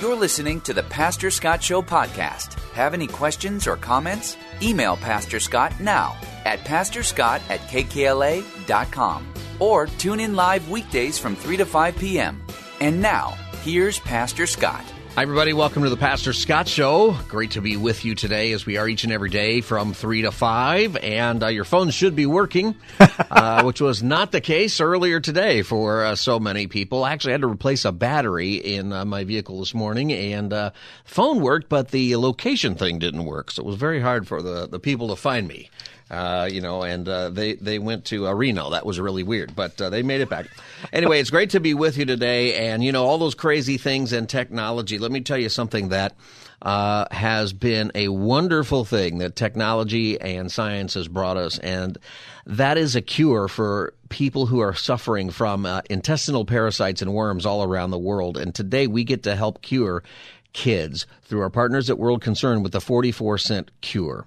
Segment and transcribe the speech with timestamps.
[0.00, 2.60] You're listening to the Pastor Scott Show podcast.
[2.72, 4.36] Have any questions or comments?
[4.60, 6.14] Email Pastor Scott now
[6.44, 9.26] at pastorscott at kkla.com
[9.58, 12.42] or tune in live weekdays from 3 to 5 p.m.
[12.80, 13.30] And now,
[13.62, 14.84] here's Pastor Scott.
[15.16, 15.54] Hi, everybody.
[15.54, 17.16] Welcome to the Pastor Scott Show.
[17.28, 20.20] Great to be with you today, as we are each and every day from 3
[20.20, 20.94] to 5.
[20.96, 22.74] And uh, your phone should be working,
[23.30, 27.02] uh, which was not the case earlier today for uh, so many people.
[27.02, 30.72] I actually had to replace a battery in uh, my vehicle this morning, and uh,
[31.06, 33.50] phone worked, but the location thing didn't work.
[33.52, 35.70] So it was very hard for the, the people to find me.
[36.08, 38.70] Uh, you know, and uh, they they went to uh, Reno.
[38.70, 40.46] That was really weird, but uh, they made it back.
[40.92, 44.12] Anyway, it's great to be with you today, and you know all those crazy things
[44.12, 45.00] and technology.
[45.00, 46.14] Let me tell you something that
[46.62, 51.98] uh, has been a wonderful thing that technology and science has brought us, and
[52.46, 57.64] that is a cure for people who are suffering from intestinal parasites and worms all
[57.64, 58.36] around the world.
[58.36, 60.04] And today we get to help cure
[60.52, 64.26] kids through our partners at World Concern with the 44 cent cure.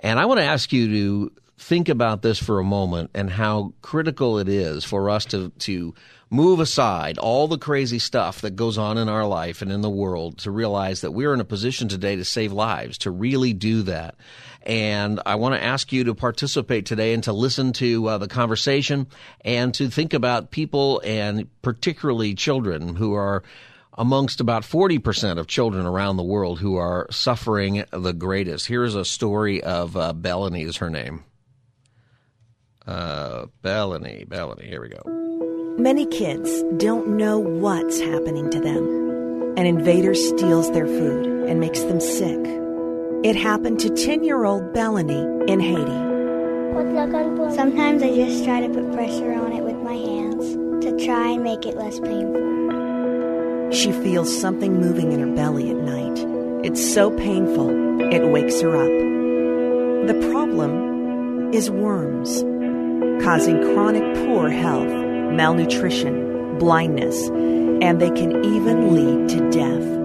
[0.00, 3.72] And I want to ask you to think about this for a moment and how
[3.82, 5.92] critical it is for us to, to
[6.30, 9.90] move aside all the crazy stuff that goes on in our life and in the
[9.90, 13.82] world to realize that we're in a position today to save lives, to really do
[13.82, 14.14] that.
[14.62, 18.28] And I want to ask you to participate today and to listen to uh, the
[18.28, 19.08] conversation
[19.44, 23.42] and to think about people and particularly children who are
[23.98, 28.68] amongst about 40% of children around the world who are suffering the greatest.
[28.68, 31.24] Here's a story of uh, Bellany, is her name.
[32.86, 35.02] Uh, Bellany, Bellany, here we go.
[35.78, 39.54] Many kids don't know what's happening to them.
[39.58, 42.38] An invader steals their food and makes them sick.
[43.24, 46.06] It happened to 10 year old Bellany in Haiti.
[47.54, 51.42] Sometimes I just try to put pressure on it with my hands to try and
[51.42, 52.67] make it less painful.
[53.70, 56.18] She feels something moving in her belly at night.
[56.64, 60.06] It's so painful, it wakes her up.
[60.08, 62.42] The problem is worms,
[63.22, 69.98] causing chronic poor health, malnutrition, blindness, and they can even lead to death.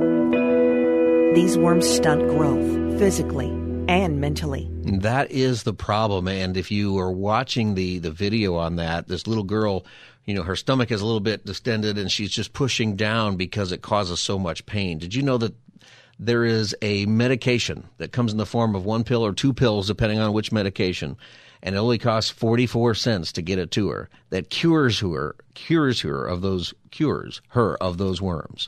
[1.35, 3.50] These worms stunt growth physically
[3.88, 4.69] and mentally.
[4.84, 6.28] That is the problem.
[6.28, 9.85] And if you are watching the, the video on that, this little girl,
[10.25, 13.72] you know, her stomach is a little bit distended and she's just pushing down because
[13.72, 14.97] it causes so much pain.
[14.97, 15.53] Did you know that
[16.19, 19.88] there is a medication that comes in the form of one pill or two pills,
[19.88, 21.17] depending on which medication,
[21.62, 26.01] and it only costs 44 cents to get it to her that cures her, cures
[26.01, 28.67] her of those, cures her of those worms.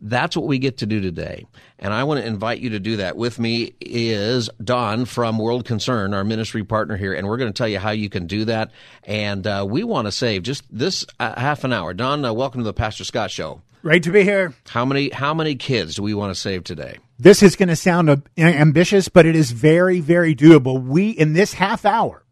[0.00, 1.46] That's what we get to do today.
[1.78, 3.16] And I want to invite you to do that.
[3.16, 7.56] With me is Don from World Concern, our ministry partner here, and we're going to
[7.56, 8.70] tell you how you can do that.
[9.02, 11.94] And uh, we want to save just this uh, half an hour.
[11.94, 13.60] Don, uh, welcome to the Pastor Scott Show.
[13.82, 14.54] Great to be here.
[14.68, 16.98] How many how many kids do we want to save today?
[17.18, 20.82] This is going to sound ambitious, but it is very, very doable.
[20.82, 22.24] We in this half hour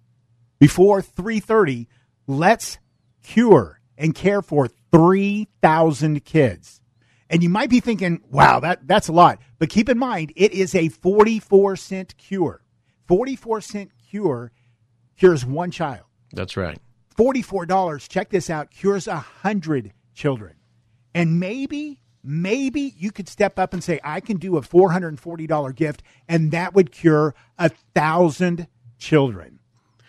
[0.59, 1.88] before three thirty,
[2.26, 2.78] let's
[3.22, 6.81] cure and care for three thousand kids.
[7.28, 9.41] And you might be thinking, wow, that, that's a lot.
[9.59, 12.62] But keep in mind, it is a 44 cent cure.
[13.06, 14.53] 44 cent cure
[15.16, 16.04] cures one child.
[16.32, 16.78] That's right.
[17.16, 20.54] $44, check this out, cures 100 children.
[21.14, 26.03] And maybe, maybe you could step up and say, I can do a $440 gift,
[26.28, 29.56] and that would cure a thousand children.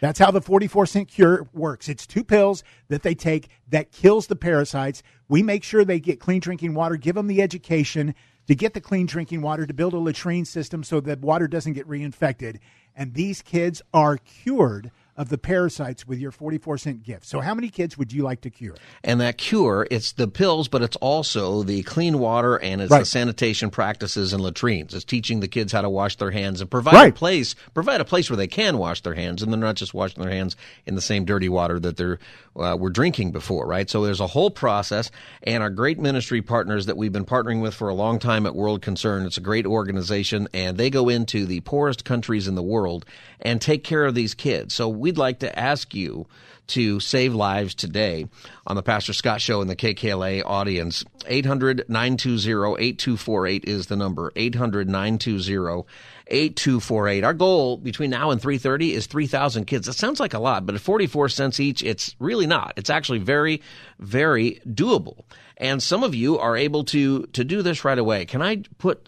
[0.01, 1.89] That's how the 44 cent cure works.
[1.89, 5.03] It's two pills that they take that kills the parasites.
[5.27, 8.15] We make sure they get clean drinking water, give them the education
[8.47, 11.73] to get the clean drinking water, to build a latrine system so that water doesn't
[11.73, 12.59] get reinfected.
[12.95, 17.25] And these kids are cured of the parasites with your 44 cent gift.
[17.25, 18.75] So how many kids would you like to cure?
[19.03, 22.99] And that cure, it's the pills, but it's also the clean water and it's Right.
[22.99, 24.93] the sanitation practices and latrines.
[24.93, 27.09] It's teaching the kids how to wash their hands and provide Right.
[27.11, 29.93] a place, provide a place where they can wash their hands and they're not just
[29.95, 30.55] washing their hands
[30.85, 32.19] in the same dirty water that they're
[32.59, 33.87] uh, were drinking before, right?
[33.87, 35.11] So there's a whole process
[35.43, 38.55] and our great ministry partners that we've been partnering with for a long time at
[38.55, 39.27] World Concern.
[39.27, 43.05] It's a great organization and they go into the poorest countries in the world
[43.39, 44.73] and take care of these kids.
[44.73, 46.27] So we we'd like to ask you
[46.67, 48.27] to save lives today
[48.65, 51.05] on the Pastor Scott Show in the KKLA audience.
[51.25, 54.33] 800 920 8248 is the number.
[54.35, 55.85] 800 920
[56.27, 57.23] 8248.
[57.23, 59.87] Our goal between now and 3:30 is 3,000 kids.
[59.87, 62.73] That sounds like a lot, but at 44 cents each, it's really not.
[62.75, 63.61] It's actually very
[63.99, 65.23] very doable.
[65.55, 68.25] And some of you are able to to do this right away.
[68.25, 69.07] Can I put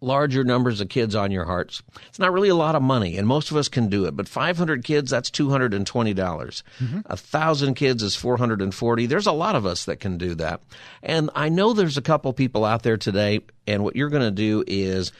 [0.00, 1.82] larger numbers of kids on your hearts.
[2.08, 4.16] It's not really a lot of money, and most of us can do it.
[4.16, 6.14] But 500 kids, that's $220.
[6.14, 7.00] dollars mm-hmm.
[7.06, 9.06] A thousand kids is 440.
[9.06, 10.60] There's a lot of us that can do that.
[11.02, 14.30] And I know there's a couple people out there today, and what you're going to
[14.30, 15.12] do is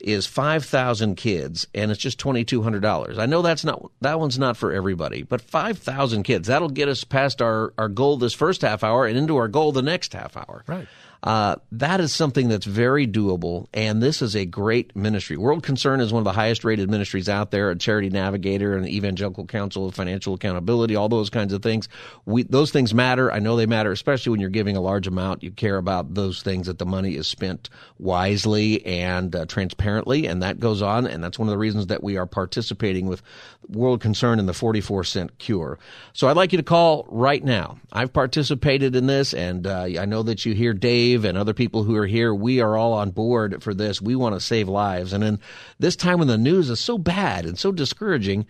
[0.00, 3.18] is 5,000 kids and it's just $2,200.
[3.18, 7.04] I know that's not, that one's not for everybody, but 5,000 kids, that'll get us
[7.04, 10.36] past our, our goal this first half hour and into our goal the next half
[10.36, 10.64] hour.
[10.66, 10.86] Right.
[11.26, 15.36] Uh, that is something that's very doable, and this is a great ministry.
[15.36, 18.86] World Concern is one of the highest rated ministries out there, a Charity Navigator, an
[18.86, 21.88] Evangelical Council of Financial Accountability, all those kinds of things.
[22.26, 23.32] We, those things matter.
[23.32, 25.42] I know they matter, especially when you're giving a large amount.
[25.42, 30.44] You care about those things that the money is spent wisely and uh, transparently, and
[30.44, 33.20] that goes on, and that's one of the reasons that we are participating with
[33.68, 35.80] World Concern in the 44 cent cure.
[36.12, 37.78] So I'd like you to call right now.
[37.92, 41.54] I've participated in this, and uh, I know that you hear Dave Dave and other
[41.54, 44.02] people who are here, we are all on board for this.
[44.02, 45.14] We want to save lives.
[45.14, 45.40] And in
[45.78, 48.44] this time when the news is so bad and so discouraging,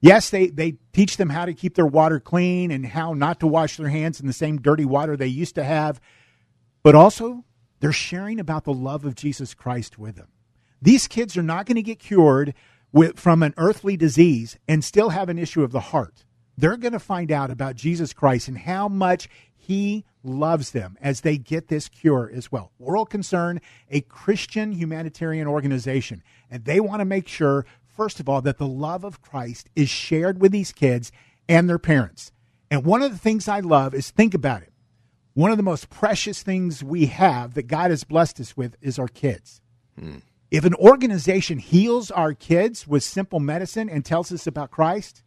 [0.00, 3.46] Yes, they, they teach them how to keep their water clean and how not to
[3.46, 6.00] wash their hands in the same dirty water they used to have
[6.86, 7.44] but also
[7.80, 10.28] they're sharing about the love of Jesus Christ with them.
[10.80, 12.54] These kids are not going to get cured
[12.92, 16.24] with, from an earthly disease and still have an issue of the heart.
[16.56, 21.22] They're going to find out about Jesus Christ and how much he loves them as
[21.22, 22.70] they get this cure as well.
[22.78, 23.60] World Concern,
[23.90, 28.68] a Christian humanitarian organization, and they want to make sure, first of all, that the
[28.68, 31.10] love of Christ is shared with these kids
[31.48, 32.30] and their parents.
[32.70, 34.72] And one of the things I love is think about it
[35.36, 38.98] one of the most precious things we have that God has blessed us with is
[38.98, 39.60] our kids.
[40.00, 40.16] Hmm.
[40.50, 45.22] If an organization heals our kids with simple medicine and tells us about Christ,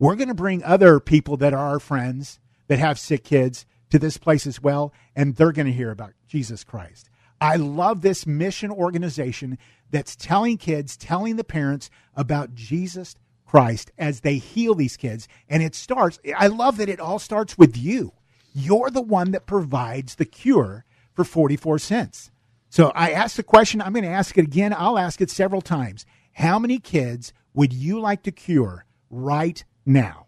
[0.00, 4.00] we're going to bring other people that are our friends that have sick kids to
[4.00, 7.08] this place as well, and they're going to hear about Jesus Christ.
[7.40, 9.56] I love this mission organization
[9.88, 13.14] that's telling kids, telling the parents about Jesus
[13.46, 15.28] Christ as they heal these kids.
[15.48, 18.14] And it starts, I love that it all starts with you.
[18.52, 22.30] You're the one that provides the cure for 44 cents.
[22.70, 23.80] So I asked the question.
[23.80, 24.74] I'm going to ask it again.
[24.76, 26.06] I'll ask it several times.
[26.34, 30.27] How many kids would you like to cure right now?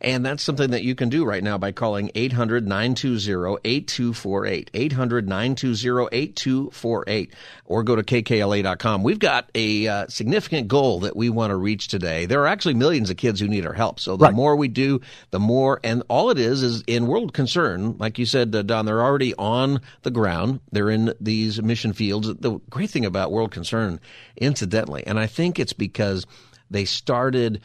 [0.00, 4.70] And that's something that you can do right now by calling 800 920 8248.
[4.74, 7.34] 800 920 8248.
[7.64, 9.02] Or go to kkla.com.
[9.02, 12.26] We've got a uh, significant goal that we want to reach today.
[12.26, 14.00] There are actually millions of kids who need our help.
[14.00, 14.34] So the right.
[14.34, 15.00] more we do,
[15.30, 15.80] the more.
[15.82, 19.34] And all it is is in World Concern, like you said, uh, Don, they're already
[19.34, 20.60] on the ground.
[20.72, 22.32] They're in these mission fields.
[22.34, 24.00] The great thing about World Concern,
[24.36, 26.26] incidentally, and I think it's because
[26.70, 27.62] they started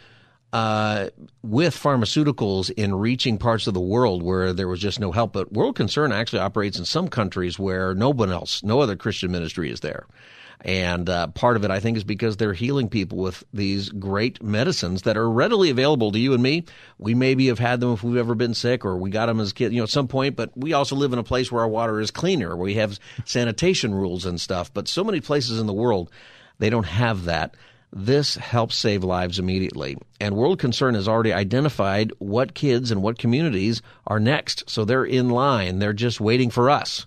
[0.54, 1.10] uh,
[1.42, 5.34] with pharmaceuticals in reaching parts of the world where there was just no help.
[5.34, 9.32] But World Concern actually operates in some countries where no one else, no other Christian
[9.32, 10.06] ministry is there.
[10.62, 14.42] And uh, part of it, I think, is because they're healing people with these great
[14.44, 16.66] medicines that are readily available to you and me.
[17.00, 19.52] We maybe have had them if we've ever been sick or we got them as
[19.54, 21.68] kids, you know, at some point, but we also live in a place where our
[21.68, 24.72] water is cleaner, where we have sanitation rules and stuff.
[24.72, 26.12] But so many places in the world,
[26.60, 27.56] they don't have that.
[27.96, 29.96] This helps save lives immediately.
[30.20, 34.68] And World Concern has already identified what kids and what communities are next.
[34.68, 35.78] So they're in line.
[35.78, 37.06] They're just waiting for us.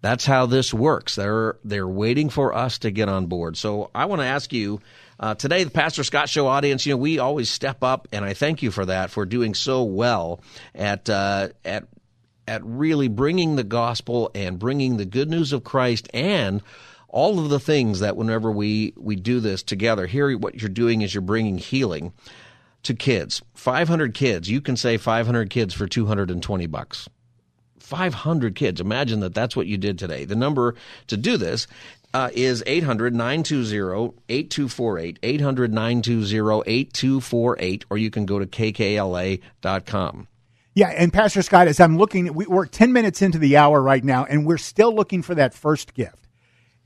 [0.00, 1.14] That's how this works.
[1.14, 3.58] They're, they're waiting for us to get on board.
[3.58, 4.80] So I want to ask you,
[5.20, 8.32] uh, today, the Pastor Scott Show audience, you know, we always step up, and I
[8.32, 10.40] thank you for that, for doing so well
[10.74, 11.84] at, uh, at,
[12.48, 16.62] at really bringing the gospel and bringing the good news of Christ and
[17.14, 21.00] all of the things that whenever we, we do this together, here what you're doing
[21.00, 22.12] is you're bringing healing
[22.82, 23.40] to kids.
[23.54, 27.08] 500 kids, you can say 500 kids for 220 bucks.
[27.78, 28.80] 500 kids.
[28.80, 30.24] Imagine that that's what you did today.
[30.24, 30.74] The number
[31.06, 31.68] to do this
[32.12, 35.18] uh, is 800 920 8248.
[35.22, 40.28] 800 920 8248, or you can go to kkla.com.
[40.76, 44.02] Yeah, and Pastor Scott, as I'm looking, we, we're 10 minutes into the hour right
[44.02, 46.23] now, and we're still looking for that first gift.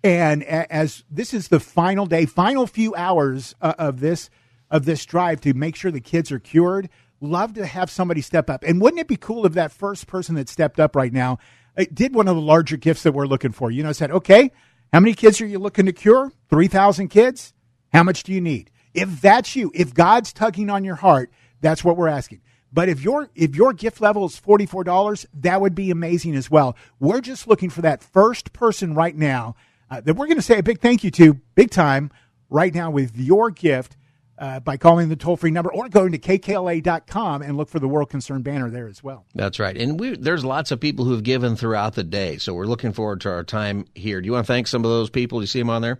[0.04, 4.30] And as this is the final day, final few hours uh, of this
[4.70, 6.90] of this drive to make sure the kids are cured,
[7.20, 8.62] love to have somebody step up.
[8.64, 11.38] And wouldn't it be cool if that first person that stepped up right now
[11.76, 13.70] uh, did one of the larger gifts that we're looking for?
[13.70, 14.50] You know, said, okay,
[14.92, 16.32] how many kids are you looking to cure?
[16.50, 17.54] 3,000 kids?
[17.92, 18.70] How much do you need?
[18.94, 22.40] If that's you, if God's tugging on your heart, that's what we're asking.
[22.72, 26.34] But if your if your gift level is forty four dollars, that would be amazing
[26.34, 26.76] as well.
[27.00, 29.56] We're just looking for that first person right now
[29.90, 32.10] uh, that we're going to say a big thank you to, big time,
[32.50, 33.96] right now with your gift
[34.38, 37.88] uh, by calling the toll free number or going to kkla.com and look for the
[37.88, 39.26] World Concern banner there as well.
[39.34, 39.76] That's right.
[39.76, 42.38] And we, there's lots of people who have given throughout the day.
[42.38, 44.20] So we're looking forward to our time here.
[44.20, 45.40] Do you want to thank some of those people?
[45.40, 45.98] Do you see them on there?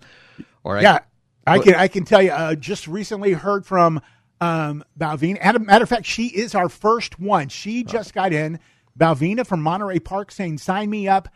[0.65, 0.83] All right.
[0.83, 1.01] Yeah,
[1.47, 4.01] I can, I can tell you, uh, just recently heard from
[4.41, 5.39] um, Balvina.
[5.39, 7.49] As a matter of fact, she is our first one.
[7.49, 8.61] She just got in.
[8.99, 11.29] Balvina from Monterey Park saying, sign me up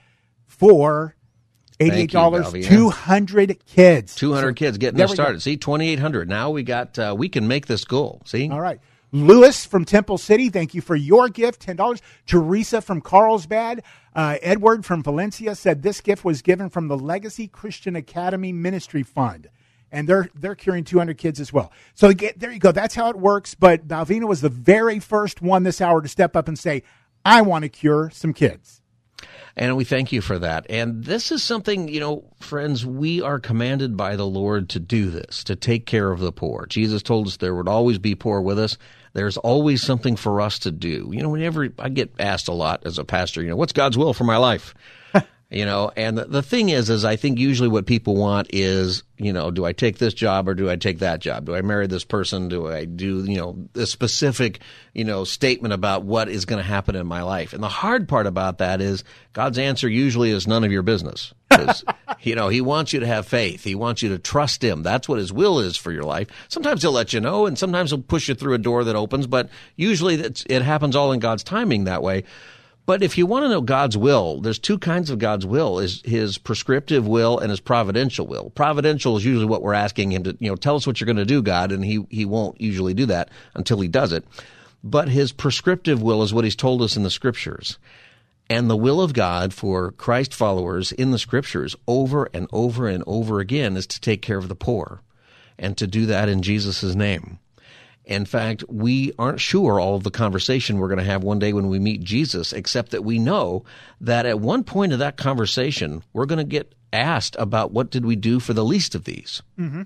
[0.47, 1.16] for
[1.82, 5.34] Eighty-eight dollars, two hundred kids, two hundred so, kids getting this started.
[5.34, 5.38] Go.
[5.40, 6.28] See, twenty-eight hundred.
[6.28, 8.22] Now we got uh, we can make this goal.
[8.24, 8.80] See, all right.
[9.14, 12.00] Lewis from Temple City, thank you for your gift, ten dollars.
[12.26, 13.82] Teresa from Carlsbad,
[14.14, 19.02] uh, Edward from Valencia said this gift was given from the Legacy Christian Academy Ministry
[19.02, 19.50] Fund,
[19.90, 21.72] and they're they're curing two hundred kids as well.
[21.94, 22.72] So get, there you go.
[22.72, 23.54] That's how it works.
[23.54, 26.82] But Balvina was the very first one this hour to step up and say,
[27.22, 28.81] "I want to cure some kids."
[29.56, 30.66] And we thank you for that.
[30.71, 35.11] And this is something, you know, friends, we are commanded by the Lord to do
[35.11, 36.66] this, to take care of the poor.
[36.66, 38.78] Jesus told us there would always be poor with us.
[39.12, 41.11] There's always something for us to do.
[41.12, 43.99] You know, whenever I get asked a lot as a pastor, you know, what's God's
[43.99, 44.75] will for my life?
[45.52, 49.32] You know and the, thing is is i think usually what people want is you
[49.32, 51.44] know do i take this job or do i take that job?
[51.44, 52.49] Do i marry this person?
[52.49, 54.61] Do i do you know a specific
[54.94, 57.52] you know statement about what is going to happen in my life?
[57.52, 59.04] And the hard part about that is
[59.35, 61.35] god's answer usually is none of your business
[62.21, 63.62] you know he wants you to have faith.
[63.62, 64.82] He wants you to trust him.
[64.82, 66.28] That's what his will is for your life.
[66.49, 69.26] Sometimes he'll let you know and sometimes he'll push you through a door that opens
[69.26, 72.25] but usually it happens all in god's timing that way
[72.84, 76.02] but if you want to know God's will, there's two kinds of God's will: is
[76.04, 78.50] His prescriptive will and His providential will.
[78.50, 81.16] Providential is usually what we're asking Him to, you know, tell us what you're going
[81.16, 84.24] to do, God, and He He won't usually do that until He does it.
[84.82, 87.78] But His prescriptive will is what He's told us in the Scriptures.
[88.50, 93.04] And the will of God for Christ followers in the Scriptures over and over and
[93.06, 95.00] over again is to take care of the poor
[95.58, 97.38] and to do that in Jesus' name.
[98.04, 101.52] In fact, we aren't sure all of the conversation we're going to have one day
[101.52, 103.64] when we meet Jesus, except that we know
[104.00, 108.04] that at one point of that conversation, we're going to get asked about what did
[108.04, 109.42] we do for the least of these.
[109.59, 109.82] Mm-hmm.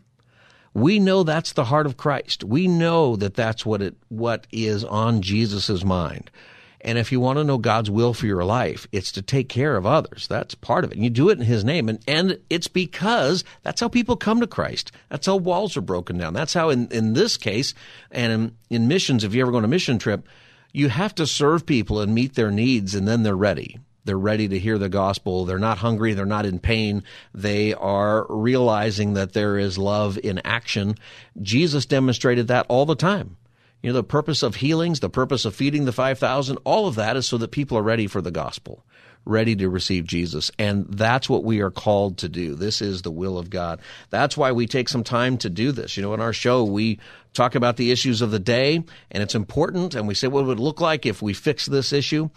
[0.73, 2.45] We know that's the heart of Christ.
[2.45, 6.31] We know that that's what it what is on Jesus' mind.
[6.87, 9.77] And if you want to know God's will for your life, it's to take care
[9.77, 10.29] of others.
[10.29, 10.95] That's part of it.
[10.95, 11.89] And you do it in His name.
[11.89, 14.93] And, and it's because that's how people come to Christ.
[15.09, 16.33] That's how walls are broken down.
[16.33, 17.75] That's how, in, in this case,
[18.13, 20.29] and in, in missions, if you ever go on a mission trip,
[20.73, 23.81] you have to serve people and meet their needs, and then they're ready.
[24.05, 25.45] They're ready to hear the gospel.
[25.45, 26.15] They're not hungry.
[26.15, 27.03] They're not in pain.
[27.35, 30.95] They are realizing that there is love in action.
[31.43, 33.37] Jesus demonstrated that all the time.
[33.83, 37.17] You know, the purpose of healings, the purpose of feeding the 5,000, all of that
[37.17, 38.85] is so that people are ready for the gospel,
[39.25, 40.51] ready to receive Jesus.
[40.59, 42.55] And that's what we are called to do.
[42.55, 43.81] This is the will of God.
[44.11, 45.97] That's why we take some time to do this.
[45.97, 46.99] You know, in our show, we
[47.33, 50.59] talk about the issues of the day, and it's important, and we say what would
[50.59, 52.31] it look like if we fix this issue.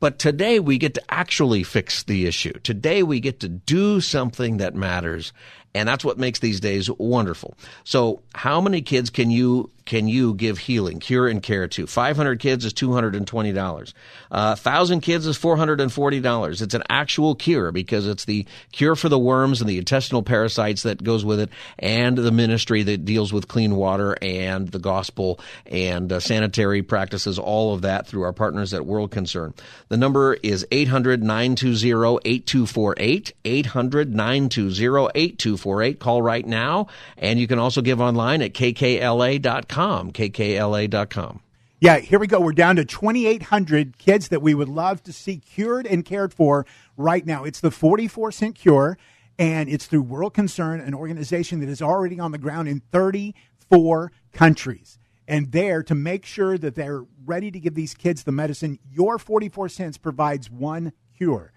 [0.00, 2.52] But today we get to actually fix the issue.
[2.62, 5.32] Today we get to do something that matters.
[5.74, 7.56] And that's what makes these days wonderful.
[7.84, 11.86] So how many kids can you can you give healing, cure, and care to?
[11.86, 13.92] 500 kids is $220.
[14.30, 16.62] Uh, 1,000 kids is $440.
[16.62, 20.82] It's an actual cure because it's the cure for the worms and the intestinal parasites
[20.82, 25.40] that goes with it and the ministry that deals with clean water and the gospel
[25.64, 29.54] and uh, sanitary practices, all of that through our partners at World Concern.
[29.88, 33.32] The number is 800 920 8248.
[33.42, 35.98] 800 920 8248.
[35.98, 36.88] Call right now.
[37.16, 41.40] And you can also give online at kkla.com kkla.com, kkla.com.
[41.80, 42.40] Yeah, here we go.
[42.40, 46.66] We're down to 2,800 kids that we would love to see cured and cared for
[46.96, 47.44] right now.
[47.44, 48.98] It's the 44 cent cure,
[49.38, 54.10] and it's through World Concern, an organization that is already on the ground in 34
[54.32, 54.98] countries.
[55.28, 59.18] And there to make sure that they're ready to give these kids the medicine, your
[59.18, 61.52] 44 cents provides one cure.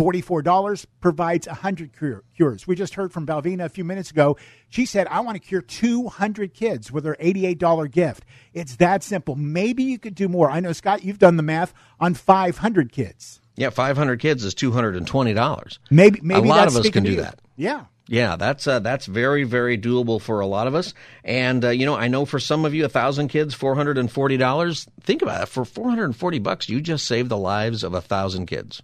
[0.00, 2.66] $44 provides 100 cure, cures.
[2.66, 4.38] We just heard from Balvina a few minutes ago.
[4.70, 8.24] She said, I want to cure 200 kids with her $88 gift.
[8.54, 9.36] It's that simple.
[9.36, 10.50] Maybe you could do more.
[10.50, 13.40] I know, Scott, you've done the math on 500 kids.
[13.56, 15.78] Yeah, 500 kids is $220.
[15.90, 17.38] Maybe, maybe a lot of us can do that.
[17.56, 17.84] Yeah.
[18.06, 20.94] Yeah, that's uh, that's very very doable for a lot of us.
[21.22, 23.98] And uh, you know, I know for some of you, a thousand kids, four hundred
[23.98, 24.88] and forty dollars.
[25.00, 25.46] Think about it.
[25.46, 28.82] For four hundred and forty bucks, you just saved the lives of a thousand kids.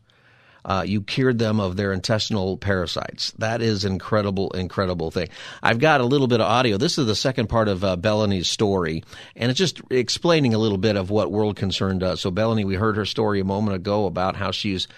[0.66, 3.30] Uh, you cured them of their intestinal parasites.
[3.38, 5.28] That is incredible, incredible thing.
[5.62, 6.76] I've got a little bit of audio.
[6.76, 9.04] This is the second part of uh, Bellamy's story,
[9.36, 12.20] and it's just explaining a little bit of what World Concern does.
[12.20, 14.88] So, Bellamy, we heard her story a moment ago about how she's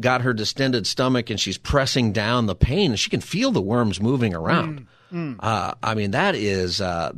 [0.00, 3.60] got her distended stomach and she's pressing down the pain, and she can feel the
[3.60, 4.86] worms moving around.
[5.40, 6.80] Uh, I mean, that is.
[6.80, 7.12] Uh,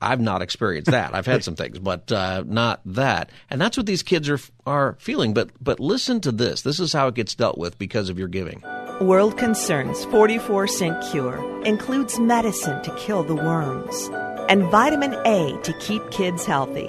[0.00, 1.14] I've not experienced that.
[1.14, 3.30] I've had some things, but uh, not that.
[3.50, 5.34] And that's what these kids are are feeling.
[5.34, 6.62] But but listen to this.
[6.62, 8.62] This is how it gets dealt with because of your giving.
[9.00, 14.10] World Concerns 44 cent cure includes medicine to kill the worms
[14.48, 16.88] and vitamin A to keep kids healthy.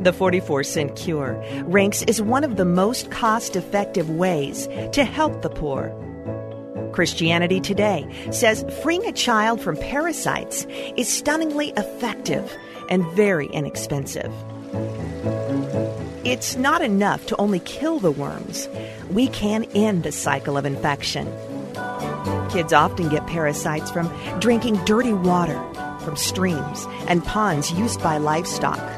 [0.00, 5.42] The 44 cent cure ranks as one of the most cost effective ways to help
[5.42, 5.92] the poor.
[6.96, 12.50] Christianity Today says freeing a child from parasites is stunningly effective
[12.88, 14.32] and very inexpensive.
[16.24, 18.66] It's not enough to only kill the worms.
[19.10, 21.26] We can end the cycle of infection.
[22.48, 24.10] Kids often get parasites from
[24.40, 25.62] drinking dirty water
[26.00, 28.95] from streams and ponds used by livestock.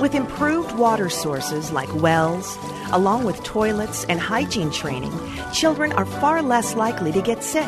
[0.00, 2.56] With improved water sources like wells,
[2.92, 5.12] along with toilets and hygiene training,
[5.52, 7.66] children are far less likely to get sick.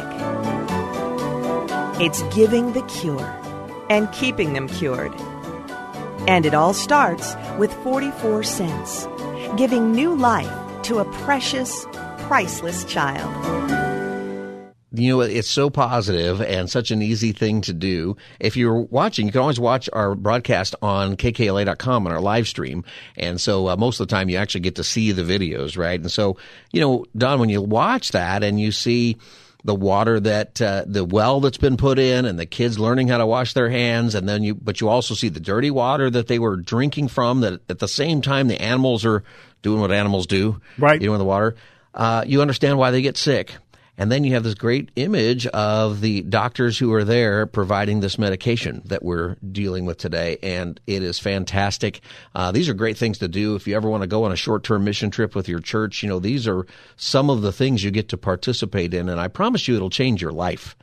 [2.00, 3.37] It's giving the cure
[3.90, 5.12] and keeping them cured.
[6.28, 9.08] And it all starts with 44 cents,
[9.56, 11.84] giving new life to a precious,
[12.28, 13.79] priceless child.
[14.92, 18.16] You know, it's so positive and such an easy thing to do.
[18.40, 22.84] If you're watching, you can always watch our broadcast on kkla.com on our live stream.
[23.17, 26.00] And so uh, most of the time you actually get to see the videos, right?
[26.00, 26.36] And so,
[26.73, 29.17] you know, Don, when you watch that and you see
[29.62, 33.19] the water that uh, the well that's been put in and the kids learning how
[33.19, 36.28] to wash their hands and then you but you also see the dirty water that
[36.28, 39.23] they were drinking from that at the same time the animals are
[39.60, 40.99] doing what animals do Right.
[41.02, 41.56] you know in the water
[41.95, 43.54] uh, you understand why they get sick
[44.00, 48.19] and then you have this great image of the doctors who are there providing this
[48.19, 50.39] medication that we're dealing with today.
[50.43, 52.00] And it is fantastic.
[52.34, 53.56] Uh, these are great things to do.
[53.56, 56.02] If you ever want to go on a short term mission trip with your church,
[56.02, 59.10] you know, these are some of the things you get to participate in.
[59.10, 60.75] And I promise you it'll change your life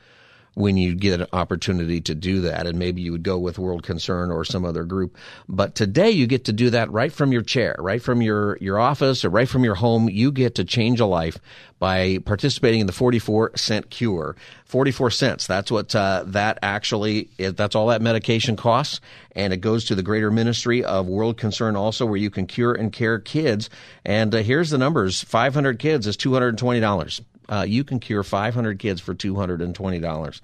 [0.58, 2.66] when you get an opportunity to do that.
[2.66, 5.16] And maybe you would go with World Concern or some other group.
[5.48, 8.80] But today you get to do that right from your chair, right from your, your
[8.80, 10.10] office or right from your home.
[10.10, 11.38] You get to change a life
[11.78, 14.36] by participating in the 44 cent cure.
[14.66, 15.46] 44 cents.
[15.46, 17.54] That's what uh, that actually is.
[17.54, 19.00] That's all that medication costs.
[19.36, 22.74] And it goes to the greater ministry of World Concern also, where you can cure
[22.74, 23.70] and care kids.
[24.04, 29.02] And uh, here's the numbers 500 kids is $220 uh, you can cure 500 kids
[29.02, 30.42] for $220.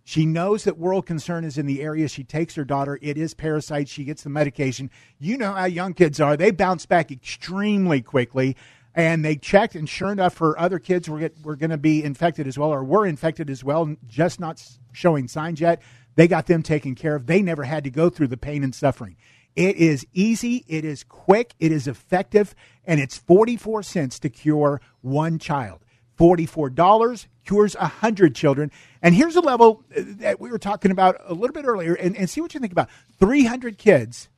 [0.02, 2.08] She knows that World Concern is in the area.
[2.08, 2.98] She takes her daughter.
[3.00, 3.90] It is parasites.
[3.90, 4.90] She gets the medication.
[5.18, 6.36] You know how young kids are.
[6.36, 8.54] They bounce back extremely quickly.
[8.94, 12.04] And they checked, and sure enough, her other kids were, get, were going to be
[12.04, 15.82] infected as well, or were infected as well, just not showing signs yet.
[16.14, 17.26] They got them taken care of.
[17.26, 19.16] They never had to go through the pain and suffering.
[19.56, 22.54] It is easy, it is quick, it is effective,
[22.84, 25.84] and it's 44 cents to cure one child.
[26.18, 28.70] $44 cures 100 children.
[29.02, 32.16] And here's a level uh, that we were talking about a little bit earlier, and,
[32.16, 34.28] and see what you think about 300 kids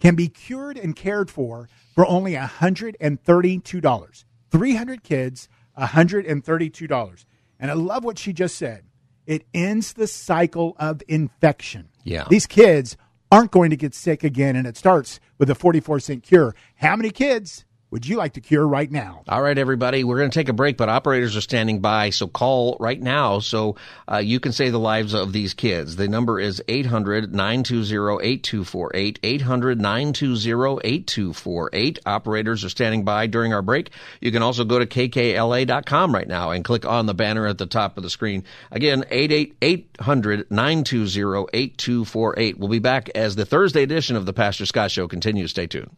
[0.00, 1.68] can be cured and cared for
[2.00, 4.24] for only $132.
[4.50, 7.24] 300 kids, $132.
[7.58, 8.84] And I love what she just said.
[9.26, 11.90] It ends the cycle of infection.
[12.02, 12.24] Yeah.
[12.30, 12.96] These kids
[13.30, 16.54] aren't going to get sick again, and it starts with a 44 cent cure.
[16.76, 19.22] How many kids would you like to cure right now?
[19.28, 22.28] All right, everybody, we're going to take a break, but operators are standing by, so
[22.28, 23.76] call right now so
[24.10, 25.96] uh, you can save the lives of these kids.
[25.96, 29.18] The number is 800 920 8248.
[29.22, 31.98] 800 920 8248.
[32.06, 33.90] Operators are standing by during our break.
[34.20, 37.66] You can also go to kkla.com right now and click on the banner at the
[37.66, 38.44] top of the screen.
[38.70, 42.58] Again, 800 920 8248.
[42.58, 45.50] We'll be back as the Thursday edition of the Pastor Scott Show continues.
[45.50, 45.90] Stay tuned.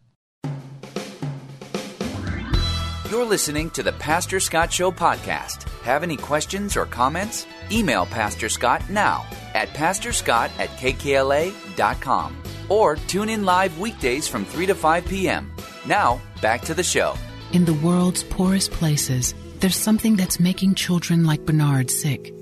[3.13, 5.69] You're listening to the Pastor Scott Show podcast.
[5.83, 7.45] Have any questions or comments?
[7.71, 9.23] Email Pastor Scott now
[9.53, 12.35] at pastorscott at kkla.com
[12.69, 15.53] or tune in live weekdays from 3 to 5 p.m.
[15.85, 17.13] Now, back to the show.
[17.51, 22.33] In the world's poorest places, there's something that's making children like Bernard sick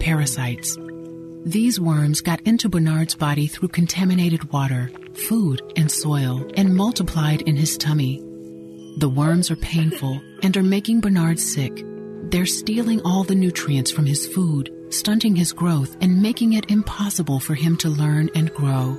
[0.00, 0.76] parasites.
[1.46, 4.90] These worms got into Bernard's body through contaminated water,
[5.30, 8.22] food, and soil and multiplied in his tummy.
[8.96, 11.84] The worms are painful and are making Bernard sick.
[12.24, 17.40] They're stealing all the nutrients from his food, stunting his growth, and making it impossible
[17.40, 18.98] for him to learn and grow.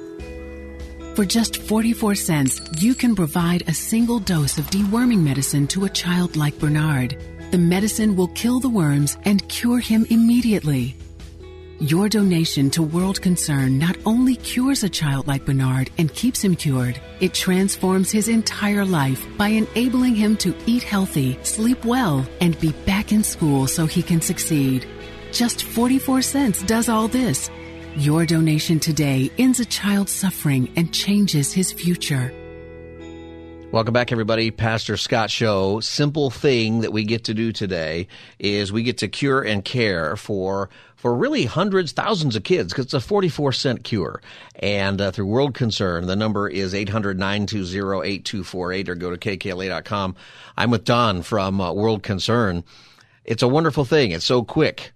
[1.15, 5.89] For just 44 cents, you can provide a single dose of deworming medicine to a
[5.89, 7.17] child like Bernard.
[7.51, 10.95] The medicine will kill the worms and cure him immediately.
[11.82, 16.56] Your donation to World Concern not only cures a child like Bernard and keeps him
[16.56, 22.60] cured, it transforms his entire life by enabling him to eat healthy, sleep well, and
[22.60, 24.88] be back in school so he can succeed.
[25.32, 27.50] Just 44 cents does all this.
[27.98, 32.32] Your donation today ends a child's suffering and changes his future.
[33.72, 34.52] Welcome back, everybody.
[34.52, 35.80] Pastor Scott Show.
[35.80, 40.18] Simple thing that we get to do today is we get to cure and care
[40.18, 44.22] for for really hundreds, thousands of kids because it's a 44 cent cure.
[44.58, 50.18] And uh, through World Concern, the number is 800 920 8248 or go to kkla.com.
[50.58, 52.66] I'm with Don from uh, World Concern.
[53.24, 54.12] It's a wonderful thing.
[54.12, 54.92] It's so quick.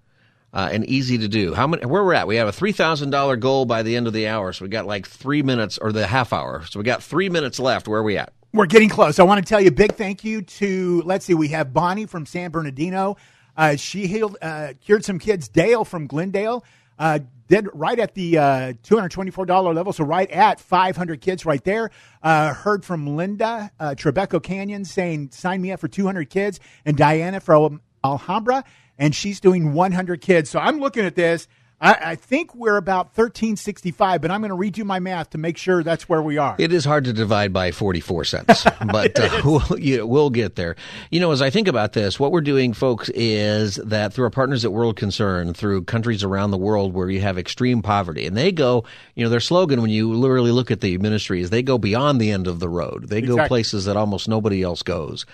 [0.54, 1.54] Uh, and easy to do.
[1.54, 1.86] How many?
[1.86, 2.28] Where we're at?
[2.28, 4.70] We have a three thousand dollar goal by the end of the hour, so we
[4.70, 6.64] got like three minutes or the half hour.
[6.70, 7.90] So we got three minutes left.
[7.90, 8.32] Where are we at?
[8.56, 9.20] We're getting close.
[9.20, 12.06] I want to tell you a big thank you to, let's see, we have Bonnie
[12.06, 13.18] from San Bernardino.
[13.58, 15.50] Uh, she healed, uh, cured some kids.
[15.50, 16.63] Dale from Glendale
[16.98, 21.91] uh, did right at the uh, $224 level, so right at 500 kids right there.
[22.24, 26.96] Uh, heard from Linda, uh, Trabuco Canyon, saying, sign me up for 200 kids, and
[26.96, 28.63] Diana from Alhambra,
[28.98, 30.50] and she's doing 100 kids.
[30.50, 31.50] So I'm looking at this.
[31.82, 35.58] I, I think we're about 1365, but I'm going to redo my math to make
[35.58, 36.56] sure that's where we are.
[36.58, 40.76] It is hard to divide by 44 cents, but uh, we'll, you we'll get there.
[41.12, 44.30] You know, as I think about this, what we're doing, folks, is that through our
[44.30, 48.38] partners at World Concern, through countries around the world where you have extreme poverty, and
[48.38, 48.86] they go,
[49.16, 52.22] you know, their slogan when you literally look at the ministry is they go beyond
[52.22, 53.10] the end of the road.
[53.10, 53.44] They Exactly.
[53.44, 55.26] go places that almost nobody else goes.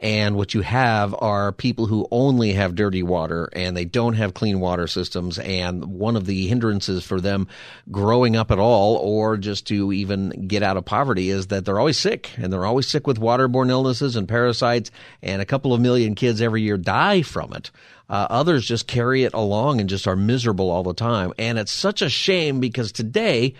[0.00, 4.32] And what you have are people who only have dirty water and they don't have
[4.32, 5.38] clean water systems.
[5.38, 7.48] And one of the hindrances for them
[7.90, 11.78] growing up at all or just to even get out of poverty is that they're
[11.78, 14.90] always sick and they're always sick with waterborne illnesses and parasites.
[15.22, 17.70] And a couple of million kids every year die from it.
[18.08, 21.34] Uh, others just carry it along and just are miserable all the time.
[21.38, 23.54] And it's such a shame because today,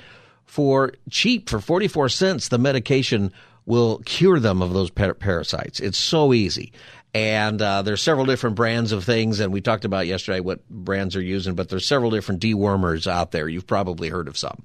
[0.46, 3.30] for cheap, for 44 cents, the medication
[3.70, 5.78] will cure them of those par- parasites.
[5.78, 6.72] It's so easy.
[7.14, 11.14] And uh, there's several different brands of things, and we talked about yesterday what brands
[11.14, 13.48] are using, but there's several different dewormers out there.
[13.48, 14.64] You've probably heard of some.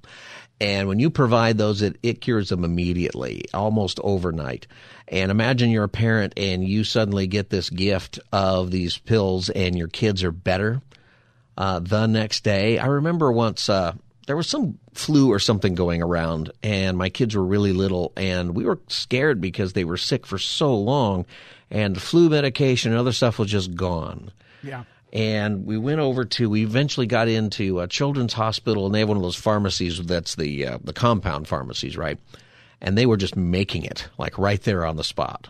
[0.60, 4.68] And when you provide those, it, it cures them immediately, almost overnight.
[5.08, 9.78] And imagine you're a parent and you suddenly get this gift of these pills and
[9.78, 10.82] your kids are better
[11.58, 12.80] uh, the next day.
[12.80, 13.94] I remember once uh,
[14.26, 18.56] there was some flu or something going around, and my kids were really little, and
[18.56, 21.26] we were scared because they were sick for so long,
[21.70, 24.32] and the flu medication and other stuff was just gone.
[24.64, 24.84] Yeah.
[25.14, 26.50] And we went over to.
[26.50, 30.36] We eventually got into a children's hospital, and they have one of those pharmacies that's
[30.36, 32.20] the uh, the compound pharmacies, right?
[32.82, 35.48] And they were just making it like right there on the spot.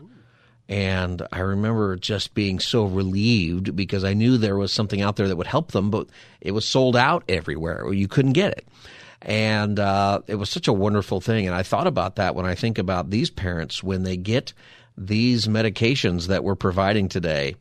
[0.67, 5.27] And I remember just being so relieved because I knew there was something out there
[5.27, 6.07] that would help them, but
[6.41, 7.91] it was sold out everywhere.
[7.93, 8.67] You couldn't get it.
[9.21, 11.45] And uh, it was such a wonderful thing.
[11.45, 14.53] And I thought about that when I think about these parents when they get
[14.97, 17.55] these medications that we're providing today,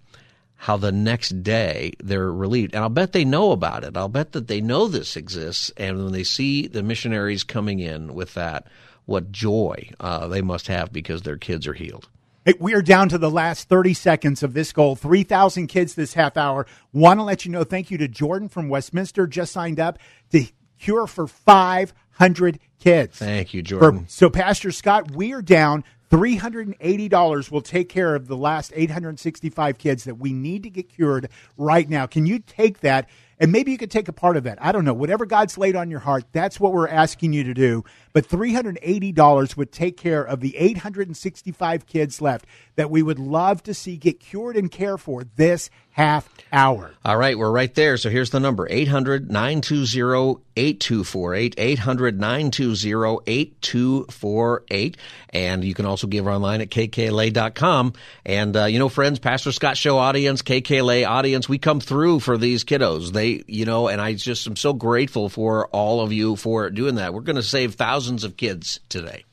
[0.56, 2.74] how the next day they're relieved.
[2.74, 3.96] And I'll bet they know about it.
[3.96, 5.70] I'll bet that they know this exists.
[5.76, 8.66] And when they see the missionaries coming in with that,
[9.04, 12.08] what joy uh, they must have because their kids are healed.
[12.46, 14.96] Hey, we are down to the last 30 seconds of this goal.
[14.96, 16.66] 3,000 kids this half hour.
[16.92, 19.98] Want to let you know thank you to Jordan from Westminster, just signed up
[20.30, 20.44] to
[20.78, 23.16] cure for 500 kids.
[23.16, 24.04] Thank you, Jordan.
[24.04, 25.85] For, so, Pastor Scott, we are down.
[26.11, 31.30] $380 will take care of the last 865 kids that we need to get cured
[31.57, 32.04] right now.
[32.04, 33.09] Can you take that?
[33.38, 34.62] And maybe you could take a part of that.
[34.62, 34.94] I don't know.
[34.94, 37.84] Whatever God's laid on your heart, that's what we're asking you to do.
[38.12, 43.74] But $380 would take care of the 865 kids left that we would love to
[43.74, 46.92] see get cured and cared for this half hour.
[47.04, 47.96] All right, we're right there.
[47.96, 51.54] So here's the number 800 920 8248.
[51.59, 54.96] 800 920 8248.
[55.30, 57.92] And you can also give online at kkla.com.
[58.24, 62.38] And, uh, you know, friends, Pastor Scott Show audience, KKLA audience, we come through for
[62.38, 63.12] these kiddos.
[63.12, 66.96] They, you know, and I just am so grateful for all of you for doing
[66.96, 67.14] that.
[67.14, 69.24] We're going to save thousands of kids today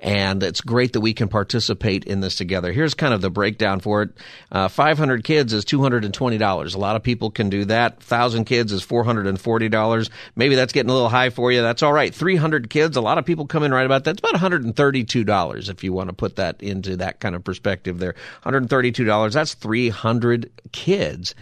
[0.00, 2.72] and it's great that we can participate in this together.
[2.72, 4.10] Here's kind of the breakdown for it:
[4.52, 6.74] uh, 500 kids is 220 dollars.
[6.74, 8.02] A lot of people can do that.
[8.02, 10.10] Thousand kids is 440 dollars.
[10.34, 11.62] Maybe that's getting a little high for you.
[11.62, 12.14] That's all right.
[12.14, 14.12] 300 kids, a lot of people come in right about that.
[14.12, 17.98] It's about 132 dollars if you want to put that into that kind of perspective.
[17.98, 19.34] There, 132 dollars.
[19.34, 21.34] That's 300 kids.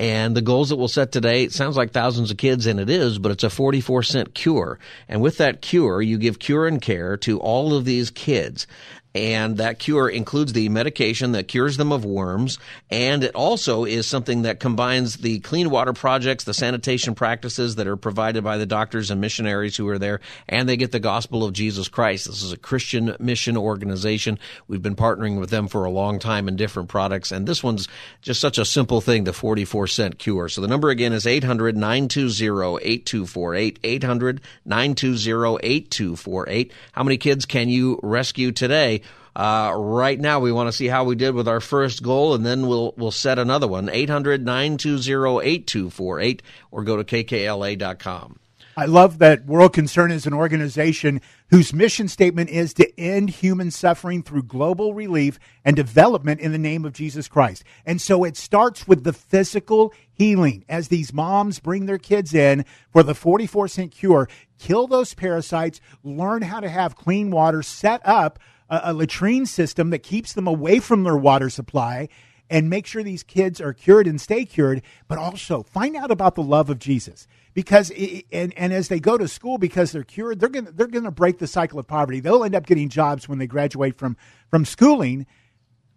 [0.00, 2.88] And the goals that we'll set today, it sounds like thousands of kids, and it
[2.88, 4.78] is, but it's a 44 cent cure.
[5.10, 8.66] And with that cure, you give cure and care to all of these kids
[9.14, 12.58] and that cure includes the medication that cures them of worms,
[12.90, 17.88] and it also is something that combines the clean water projects, the sanitation practices that
[17.88, 21.44] are provided by the doctors and missionaries who are there, and they get the gospel
[21.44, 22.26] of Jesus Christ.
[22.26, 24.38] This is a Christian mission organization.
[24.68, 27.88] We've been partnering with them for a long time in different products, and this one's
[28.22, 30.48] just such a simple thing, the 44 cent cure.
[30.48, 33.78] So the number again is 800 920 8248.
[33.82, 36.72] 800 920 8248.
[36.92, 38.99] How many kids can you rescue today?
[39.34, 42.44] Uh, right now, we want to see how we did with our first goal, and
[42.44, 43.88] then we'll we'll set another one.
[43.88, 46.40] 800-920-8248
[46.70, 48.40] or go to kkla.com.
[48.76, 53.70] I love that World Concern is an organization whose mission statement is to end human
[53.70, 57.64] suffering through global relief and development in the name of Jesus Christ.
[57.84, 62.64] And so it starts with the physical healing as these moms bring their kids in
[62.90, 68.00] for the 44 cent cure, kill those parasites, learn how to have clean water, set
[68.06, 68.38] up
[68.70, 72.08] a, a latrine system that keeps them away from their water supply
[72.48, 76.34] and make sure these kids are cured and stay cured, but also find out about
[76.34, 77.28] the love of Jesus.
[77.54, 80.86] Because it, and and as they go to school because they're cured, they're gonna they're
[80.86, 82.20] gonna break the cycle of poverty.
[82.20, 84.16] They'll end up getting jobs when they graduate from
[84.48, 85.26] from schooling.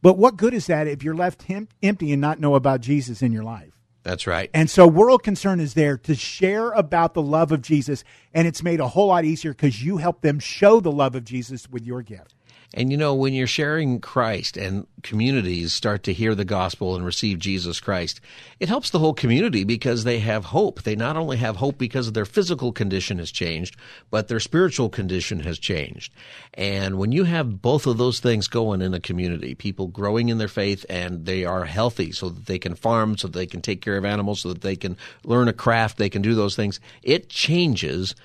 [0.02, 1.46] But what good is that if you're left
[1.82, 3.80] empty and not know about Jesus in your life?
[4.04, 4.50] That's right.
[4.54, 8.62] And so World Concern is there to share about the love of Jesus, and it's
[8.62, 11.86] made a whole lot easier because you help them show the love of Jesus with
[11.86, 12.36] your gift.
[12.74, 17.06] And you know, when you're sharing Christ and communities start to hear the gospel and
[17.06, 18.20] receive Jesus Christ,
[18.60, 20.82] it helps the whole community because they have hope.
[20.82, 23.78] They not only have hope because their physical condition has changed,
[24.10, 26.14] but their spiritual condition has changed.
[26.56, 30.40] And when you have both of those things going in a community, people growing in
[30.40, 33.62] their faith and they are healthy so that they can farm, so that they can
[33.62, 36.56] take care of animals, so that they can learn a craft, they can do those
[36.56, 38.16] things, it changes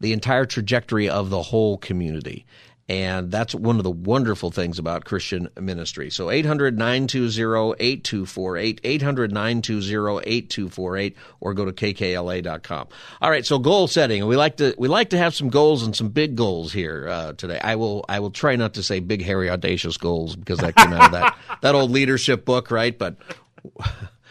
[0.00, 2.44] the entire trajectory of the whole community.
[2.88, 6.08] And that's one of the wonderful things about Christian ministry.
[6.08, 12.88] So 800 920 8248, 800 920 8248, or go to kkla.com.
[13.20, 14.24] All right, so goal setting.
[14.26, 17.32] We like to we like to have some goals and some big goals here uh,
[17.32, 17.58] today.
[17.58, 20.92] I will I will try not to say big, hairy, audacious goals because that came
[20.92, 22.96] out of that, that old leadership book, right?
[22.96, 23.16] But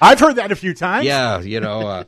[0.02, 1.06] I've heard that a few times.
[1.06, 2.04] Yeah, you know, uh,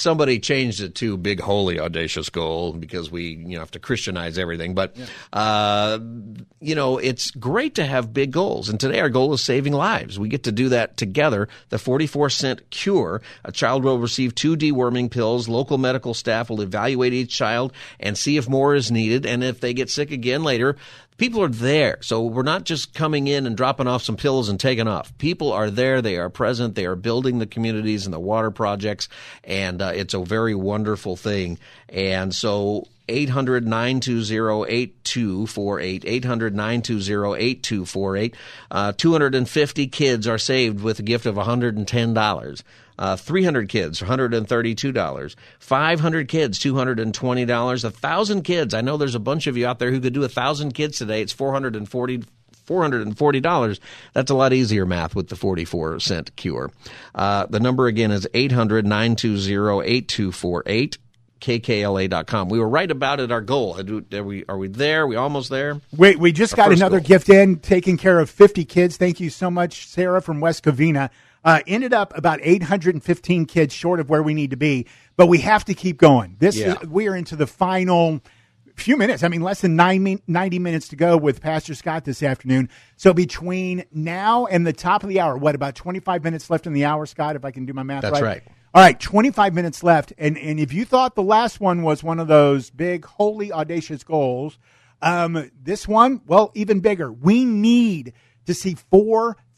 [0.00, 4.38] somebody changed it to big, holy, audacious goal because we, you know, have to Christianize
[4.38, 4.74] everything.
[4.74, 5.06] But, yeah.
[5.32, 5.98] uh,
[6.60, 8.70] you know, it's great to have big goals.
[8.70, 10.18] And today our goal is saving lives.
[10.18, 11.48] We get to do that together.
[11.68, 13.20] The 44 cent cure.
[13.44, 15.48] A child will receive two deworming pills.
[15.48, 19.26] Local medical staff will evaluate each child and see if more is needed.
[19.26, 20.76] And if they get sick again later,
[21.20, 21.98] people are there.
[22.00, 25.16] So we're not just coming in and dropping off some pills and taking off.
[25.18, 26.00] People are there.
[26.00, 26.74] They are present.
[26.74, 29.06] They are building the communities and the water projects.
[29.44, 31.58] And uh, it's a very wonderful thing.
[31.90, 36.04] And so 800 920 8248.
[36.06, 38.36] 800 920 8248.
[38.70, 42.62] Uh, 250 kids are saved with a gift of $110.
[43.00, 45.34] Uh, 300 kids, $132.
[45.58, 47.82] 500 kids, $220.
[47.82, 48.74] 1,000 kids.
[48.74, 51.22] I know there's a bunch of you out there who could do 1,000 kids today.
[51.22, 52.22] It's 440
[52.66, 53.80] $440.
[54.12, 56.70] That's a lot easier math with the 44 cent cure.
[57.14, 60.98] Uh, the number again is 800 920 8248
[61.40, 62.48] kkla.com.
[62.50, 63.32] We were right about it.
[63.32, 63.80] Our goal.
[63.80, 65.02] Are we, are we there?
[65.02, 65.80] Are we almost there?
[65.96, 67.06] Wait, we just Our got another goal.
[67.08, 68.96] gift in, taking care of 50 kids.
[68.96, 71.10] Thank you so much, Sarah from West Covina.
[71.42, 75.38] Uh, ended up about 815 kids short of where we need to be, but we
[75.38, 76.36] have to keep going.
[76.38, 76.74] This yeah.
[76.74, 78.20] is, we are into the final
[78.80, 79.22] few minutes.
[79.22, 82.68] I mean, less than nine, 90 minutes to go with Pastor Scott this afternoon.
[82.96, 86.72] So between now and the top of the hour, what, about 25 minutes left in
[86.72, 88.22] the hour, Scott, if I can do my math That's right?
[88.22, 88.42] right.
[88.72, 90.12] All right, 25 minutes left.
[90.16, 94.04] And, and if you thought the last one was one of those big, holy, audacious
[94.04, 94.58] goals,
[95.02, 97.10] um, this one, well, even bigger.
[97.10, 98.12] We need
[98.46, 98.74] to see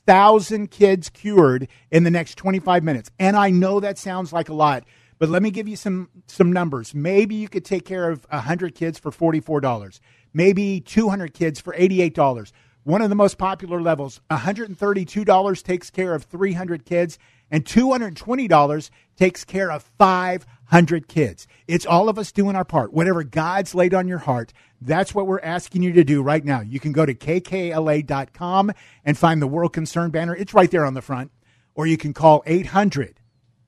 [0.06, 3.10] 4,000 kids cured in the next 25 minutes.
[3.18, 4.84] And I know that sounds like a lot,
[5.18, 6.94] but let me give you some some numbers.
[6.94, 10.00] Maybe you could take care of 100 kids for $44.
[10.34, 12.52] Maybe 200 kids for $88.
[12.84, 17.16] One of the most popular levels, $132 takes care of 300 kids
[17.52, 21.46] and $220 takes care of 500 kids.
[21.68, 22.94] It's all of us doing our part.
[22.94, 26.62] Whatever God's laid on your heart, that's what we're asking you to do right now.
[26.62, 28.72] You can go to kkla.com
[29.04, 30.34] and find the World Concern banner.
[30.34, 31.30] It's right there on the front.
[31.74, 33.20] Or you can call 800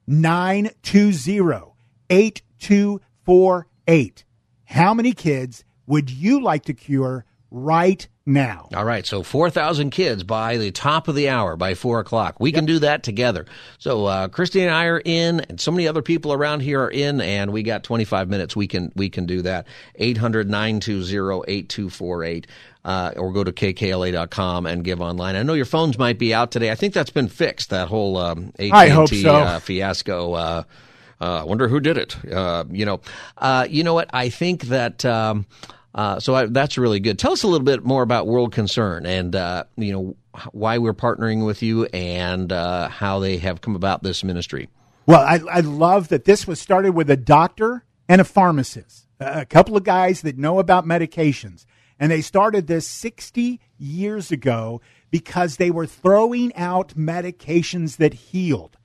[0.07, 1.75] 920
[2.11, 4.25] 8248.
[4.65, 8.69] How many kids would you like to cure right now?
[8.75, 12.41] All right, so 4,000 kids by the top of the hour, by 4 o'clock.
[12.41, 12.57] We yep.
[12.57, 13.47] can do that together.
[13.79, 16.91] So uh, Christy and I are in, and so many other people around here are
[16.91, 18.57] in, and we got 25 minutes.
[18.57, 19.67] We can we can do that.
[19.95, 22.47] 800 920 8248
[22.85, 25.37] uh, or go to kkla.com and give online.
[25.37, 26.71] I know your phones might be out today.
[26.71, 27.71] I think that's been fixed.
[27.71, 29.35] That whole um, AT&T so.
[29.35, 30.33] uh, fiasco.
[30.35, 30.63] Uh,
[31.21, 32.17] uh, I wonder who did it.
[32.31, 33.01] Uh, you know,
[33.39, 34.11] uh, you know what?
[34.13, 35.05] I think that.
[35.05, 35.47] Um,
[35.95, 37.19] uh, so I, that's really good.
[37.19, 39.35] Tell us a little bit more about World Concern and
[39.77, 40.17] you know
[40.53, 44.69] why we're partnering with you and how they have come about this ministry.
[45.07, 49.45] Well, I, I love that this was started with a doctor and a pharmacist, a
[49.45, 51.67] couple of guys that know about medications.
[51.99, 54.81] And they started this 60 years ago
[55.11, 58.77] because they were throwing out medications that healed.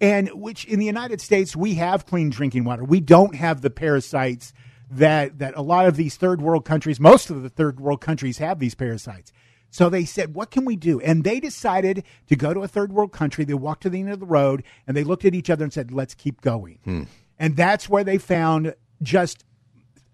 [0.00, 2.84] And which in the United States, we have clean drinking water.
[2.84, 4.52] We don't have the parasites
[4.98, 8.38] that, that a lot of these third world countries, most of the third world countries
[8.38, 9.32] have these parasites.
[9.70, 11.00] So they said, what can we do?
[11.00, 13.44] And they decided to go to a third world country.
[13.44, 15.72] They walked to the end of the road and they looked at each other and
[15.72, 16.78] said, let's keep going.
[16.84, 17.02] Hmm.
[17.38, 19.44] And that's where they found just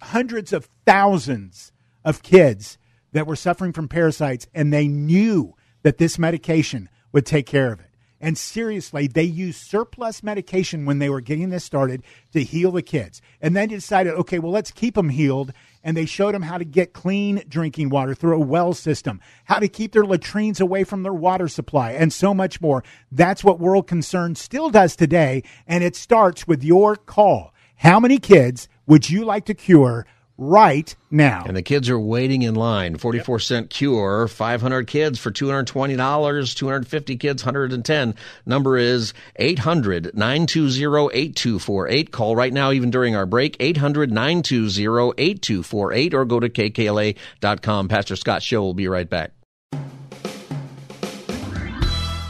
[0.01, 1.73] hundreds of thousands
[2.05, 2.79] of kids
[3.13, 7.81] that were suffering from parasites, and they knew that this medication would take care of
[7.81, 7.90] it.
[8.21, 12.03] And seriously, they used surplus medication when they were getting this started
[12.33, 13.23] to heal the kids.
[13.41, 15.53] And then decided, okay, well, let's keep them healed.
[15.83, 19.59] And they showed them how to get clean drinking water through a well system, how
[19.59, 22.85] to keep their latrines away from their water supply, and so much more.
[23.11, 25.43] That's what World Concern still does today.
[25.67, 27.55] And it starts with your call.
[27.77, 30.05] How many kids would you like to cure?
[30.41, 31.45] Right now.
[31.47, 32.97] And the kids are waiting in line.
[32.97, 33.43] 44 yep.
[33.43, 38.15] cent cure, 500 kids for $220, 250 kids, 110.
[38.47, 42.11] Number is 800 920 8248.
[42.11, 47.89] Call right now, even during our break, 800 920 8248, or go to kkla.com.
[47.89, 49.33] Pastor Scott Show will be right back.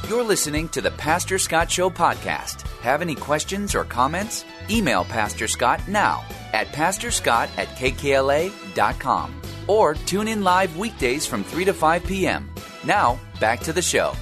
[0.09, 2.63] You're listening to the Pastor Scott Show podcast.
[2.81, 4.45] Have any questions or comments?
[4.69, 11.65] Email Pastor Scott now at pastorscott at kkla.com or tune in live weekdays from 3
[11.67, 12.51] to 5 p.m.
[12.85, 14.15] Now, back to the show.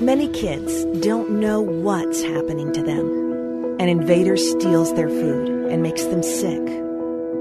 [0.00, 3.76] Many kids don't know what's happening to them.
[3.80, 6.62] An invader steals their food and makes them sick.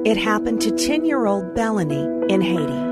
[0.06, 2.90] It happened to 10 year old Bellany in Haiti.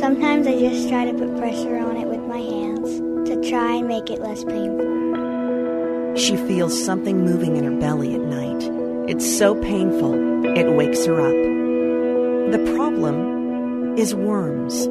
[0.00, 3.86] Sometimes I just try to put pressure on it with my hands to try and
[3.86, 6.16] make it less painful.
[6.16, 8.81] She feels something moving in her belly at night.
[9.08, 10.14] It's so painful,
[10.56, 12.52] it wakes her up.
[12.52, 14.86] The problem is worms,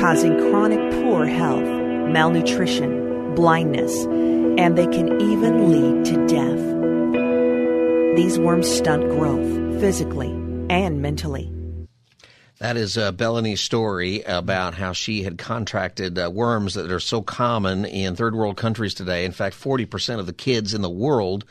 [0.00, 8.16] causing chronic poor health, malnutrition, blindness, and they can even lead to death.
[8.16, 10.30] These worms stunt growth physically
[10.70, 11.52] and mentally.
[12.60, 13.10] That is uh,
[13.56, 18.56] story about how she had contracted uh, worms that are so common in third world
[18.56, 19.24] countries today.
[19.24, 21.44] In fact, 40% of the kids in the world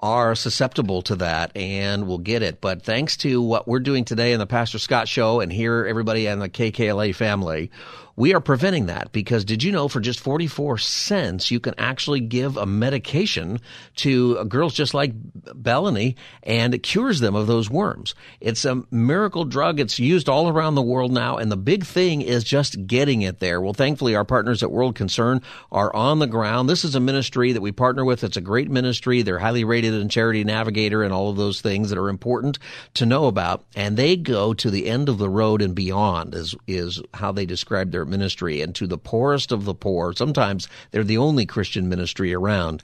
[0.00, 2.60] are susceptible to that and will get it.
[2.60, 6.26] But thanks to what we're doing today in the Pastor Scott Show and here everybody
[6.26, 7.70] and the KKLA family,
[8.16, 12.20] we are preventing that because did you know for just 44 cents you can actually
[12.20, 13.60] give a medication
[13.96, 18.14] to girls just like Bellany and it cures them of those worms.
[18.40, 19.78] It's a miracle drug.
[19.78, 23.38] It's used all around the world now and the big thing is just getting it
[23.38, 23.60] there.
[23.60, 26.68] Well, thankfully our partners at World Concern are on the ground.
[26.68, 28.24] This is a ministry that we partner with.
[28.24, 29.22] It's a great ministry.
[29.22, 32.58] They're highly rated in Charity Navigator and all of those things that are important
[32.94, 36.54] to know about and they go to the end of the road and beyond is
[36.66, 40.12] is how they describe their ministry and to the poorest of the poor.
[40.12, 42.82] Sometimes they're the only Christian ministry around.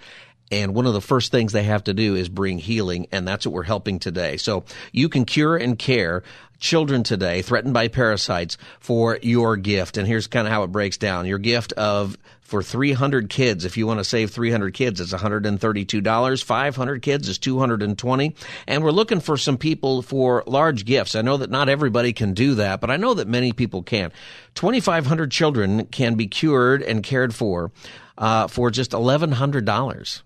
[0.50, 3.46] And one of the first things they have to do is bring healing, and that's
[3.46, 4.36] what we're helping today.
[4.36, 6.22] So you can cure and care
[6.62, 9.98] children today threatened by parasites for your gift.
[9.98, 11.26] And here's kind of how it breaks down.
[11.26, 16.44] Your gift of for 300 kids, if you want to save 300 kids, it's $132.
[16.44, 18.34] 500 kids is 220.
[18.66, 21.16] And we're looking for some people for large gifts.
[21.16, 24.12] I know that not everybody can do that, but I know that many people can.
[24.54, 27.72] 2,500 children can be cured and cared for
[28.18, 30.22] uh, for just $1,100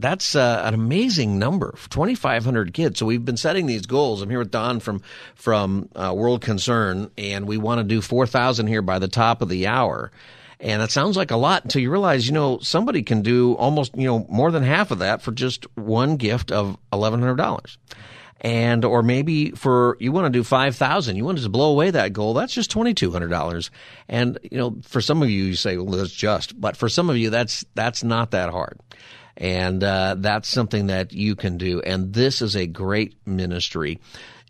[0.00, 2.98] that's uh, an amazing number 2500 kids.
[2.98, 4.22] So we've been setting these goals.
[4.22, 5.02] I'm here with don from
[5.34, 9.48] from uh, world concern and we want to do 4000 here by the top of
[9.48, 10.10] the hour.
[10.58, 13.96] And it sounds like a lot until you realize you know somebody can do almost
[13.96, 17.76] you know more than half of that for just one gift of $1100
[18.42, 22.12] and or maybe for you want to do 5000 you want to blow away that
[22.12, 23.70] goal that's just $2200
[24.08, 27.10] and you know for some of you you say well that's just but for some
[27.10, 28.78] of you that's that's not that hard
[29.40, 31.80] and uh, that's something that you can do.
[31.80, 33.98] And this is a great ministry.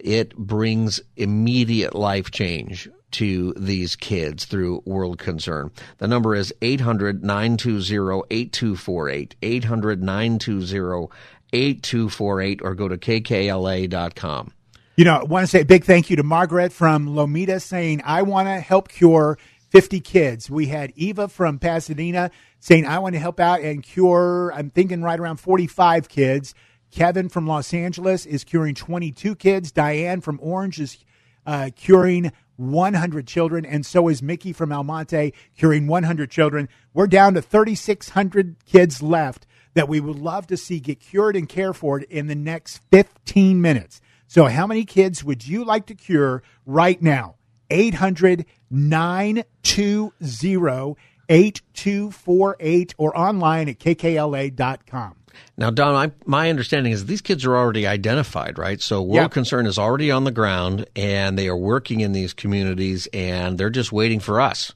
[0.00, 5.70] It brings immediate life change to these kids through World Concern.
[5.98, 9.36] The number is 800 920 8248.
[9.42, 11.08] 800 920
[11.52, 14.52] 8248 or go to kkla.com.
[14.96, 18.02] You know, I want to say a big thank you to Margaret from Lomita saying,
[18.04, 19.38] I want to help cure
[19.70, 20.50] 50 kids.
[20.50, 25.02] We had Eva from Pasadena saying, I want to help out and cure, I'm thinking
[25.02, 26.54] right around 45 kids.
[26.90, 29.70] Kevin from Los Angeles is curing 22 kids.
[29.70, 30.98] Diane from Orange is
[31.46, 33.64] uh, curing 100 children.
[33.64, 36.68] And so is Mickey from El Monte curing 100 children.
[36.92, 41.48] We're down to 3,600 kids left that we would love to see get cured and
[41.48, 44.00] cared for in the next 15 minutes.
[44.26, 47.36] So, how many kids would you like to cure right now?
[47.70, 50.96] 800 920
[51.30, 55.14] 8248 or online at kkla.com.
[55.56, 58.80] Now, Don, I, my understanding is these kids are already identified, right?
[58.80, 59.28] So World yeah.
[59.28, 63.70] Concern is already on the ground and they are working in these communities and they're
[63.70, 64.72] just waiting for us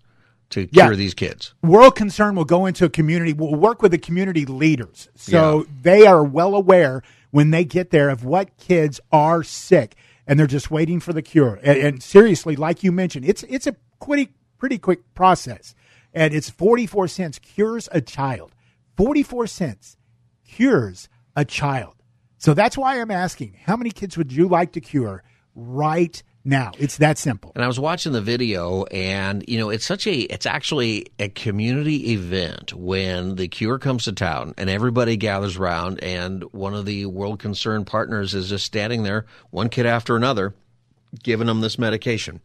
[0.51, 0.97] to cure yeah.
[0.97, 1.55] these kids.
[1.63, 5.09] World Concern will go into a community, will work with the community leaders.
[5.17, 5.65] So yeah.
[5.83, 10.47] they are well aware when they get there of what kids are sick and they're
[10.47, 11.59] just waiting for the cure.
[11.63, 15.75] And, and seriously, like you mentioned, it's, it's a pretty, pretty quick process
[16.15, 18.55] and it's 44 cents cures a child.
[18.97, 19.97] 44 cents
[20.49, 21.95] cures a child.
[22.39, 26.73] So that's why I'm asking, how many kids would you like to cure right now?
[26.79, 27.53] It's that simple.
[27.55, 31.29] And I was watching the video and you know, it's such a it's actually a
[31.29, 36.87] community event when the cure comes to town and everybody gathers around and one of
[36.87, 40.55] the world concern partners is just standing there, one kid after another,
[41.23, 42.41] giving them this medication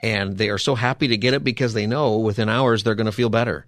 [0.00, 3.06] and they are so happy to get it because they know within hours they're going
[3.06, 3.66] to feel better.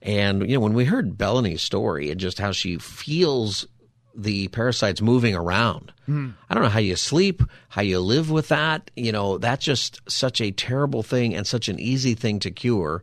[0.00, 3.66] And you know, when we heard Bellany's story and just how she feels
[4.14, 6.34] the parasites moving around, mm.
[6.48, 8.90] I don't know how you sleep, how you live with that.
[8.96, 13.02] You know, that's just such a terrible thing and such an easy thing to cure.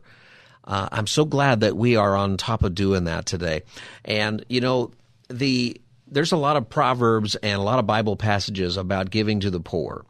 [0.64, 3.62] Uh, I'm so glad that we are on top of doing that today.
[4.04, 4.92] And you know,
[5.28, 9.50] the there's a lot of proverbs and a lot of Bible passages about giving to
[9.50, 10.04] the poor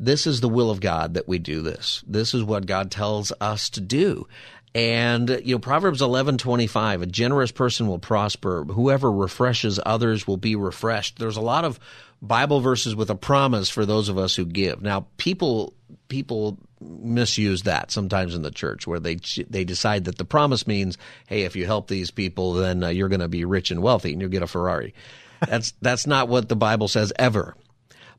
[0.00, 2.02] this is the will of God that we do this.
[2.06, 4.26] This is what God tells us to do.
[4.74, 10.54] And you know Proverbs 11:25 a generous person will prosper whoever refreshes others will be
[10.54, 11.18] refreshed.
[11.18, 11.80] There's a lot of
[12.22, 14.80] Bible verses with a promise for those of us who give.
[14.80, 15.74] Now people
[16.08, 19.16] people misuse that sometimes in the church where they
[19.48, 20.96] they decide that the promise means
[21.26, 24.12] hey if you help these people then uh, you're going to be rich and wealthy
[24.12, 24.94] and you'll get a Ferrari.
[25.46, 27.56] That's that's not what the Bible says ever.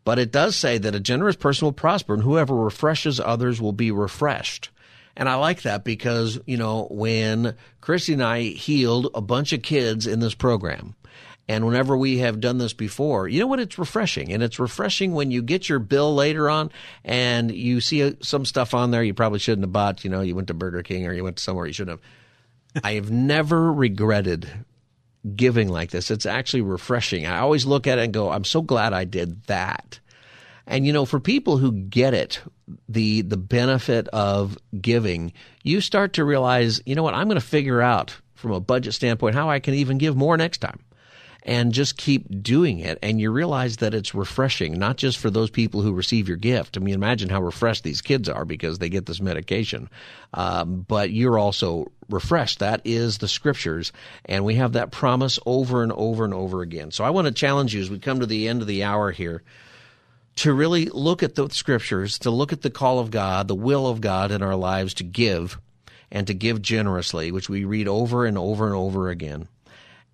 [0.03, 3.73] But it does say that a generous person will prosper and whoever refreshes others will
[3.73, 4.71] be refreshed.
[5.15, 9.61] And I like that because, you know, when Christy and I healed a bunch of
[9.61, 10.95] kids in this program,
[11.47, 13.59] and whenever we have done this before, you know what?
[13.59, 14.31] It's refreshing.
[14.31, 16.71] And it's refreshing when you get your bill later on
[17.03, 20.03] and you see uh, some stuff on there you probably shouldn't have bought.
[20.05, 22.83] You know, you went to Burger King or you went to somewhere you shouldn't have.
[22.85, 24.49] I have never regretted
[25.35, 26.09] giving like this.
[26.09, 27.25] It's actually refreshing.
[27.25, 29.99] I always look at it and go, I'm so glad I did that.
[30.67, 32.41] And you know, for people who get it,
[32.87, 35.33] the the benefit of giving,
[35.63, 38.93] you start to realize, you know what, I'm going to figure out from a budget
[38.93, 40.79] standpoint how I can even give more next time
[41.43, 42.99] and just keep doing it.
[43.01, 46.77] And you realize that it's refreshing, not just for those people who receive your gift.
[46.77, 49.89] I mean, imagine how refreshed these kids are because they get this medication.
[50.33, 52.59] Um, but you're also refreshed.
[52.59, 53.91] That is the scriptures.
[54.25, 56.91] And we have that promise over and over and over again.
[56.91, 59.11] So I want to challenge you as we come to the end of the hour
[59.11, 59.41] here
[60.37, 63.87] to really look at the scriptures, to look at the call of God, the will
[63.87, 65.59] of God in our lives to give
[66.11, 69.47] and to give generously, which we read over and over and over again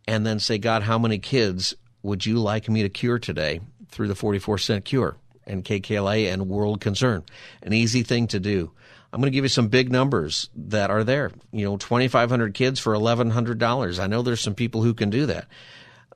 [0.07, 3.59] and then say, God, how many kids would you like me to cure today
[3.89, 7.23] through the 44 cent cure and KKLA and World Concern?
[7.61, 8.71] An easy thing to do.
[9.11, 11.31] I'm going to give you some big numbers that are there.
[11.51, 13.99] You know, 2,500 kids for $1,100.
[13.99, 15.47] I know there's some people who can do that.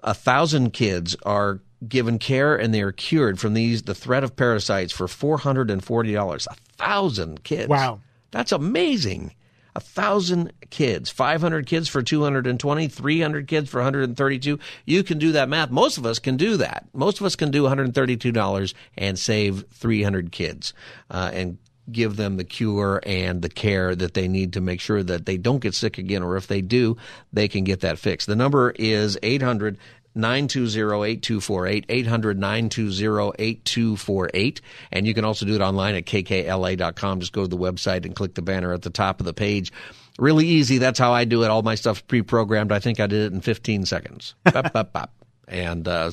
[0.04, 4.36] A thousand kids are given care and they are cured from these the threat of
[4.36, 6.48] parasites for $440.
[6.48, 7.70] A thousand kids.
[7.70, 8.02] Wow.
[8.32, 9.34] That's amazing
[9.76, 14.60] a thousand kids, 500 kids for 220, 300 kids for 132.
[14.86, 15.72] You can do that math.
[15.72, 16.88] Most of us can do that.
[16.94, 20.74] Most of us can do $132 and save 300 kids
[21.10, 21.58] uh, and
[21.92, 25.38] give them the cure and the care that they need to make sure that they
[25.38, 26.96] don't get sick again, or if they do,
[27.34, 28.28] they can get that fixed.
[28.28, 29.78] The number is 800
[30.16, 34.62] 920-8248, 800-920-8248.
[34.92, 37.20] And you can also do it online at kkla.com.
[37.20, 39.72] Just go to the website and click the banner at the top of the page.
[40.20, 40.78] Really easy.
[40.78, 41.50] That's how I do it.
[41.50, 42.72] All my stuff's pre-programmed.
[42.72, 44.36] I think I did it in 15 seconds.
[44.44, 45.14] bop, bop, bop.
[45.48, 46.12] And uh,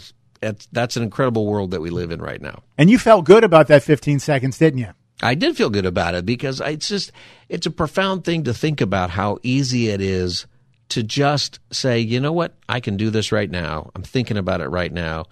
[0.73, 2.63] that's an incredible world that we live in right now.
[2.77, 4.91] And you felt good about that 15 seconds, didn't you?
[5.21, 7.11] I did feel good about it because it's just,
[7.49, 10.47] it's a profound thing to think about how easy it is–
[10.91, 13.91] to just say, you know what, I can do this right now.
[13.95, 15.27] I'm thinking about it right now.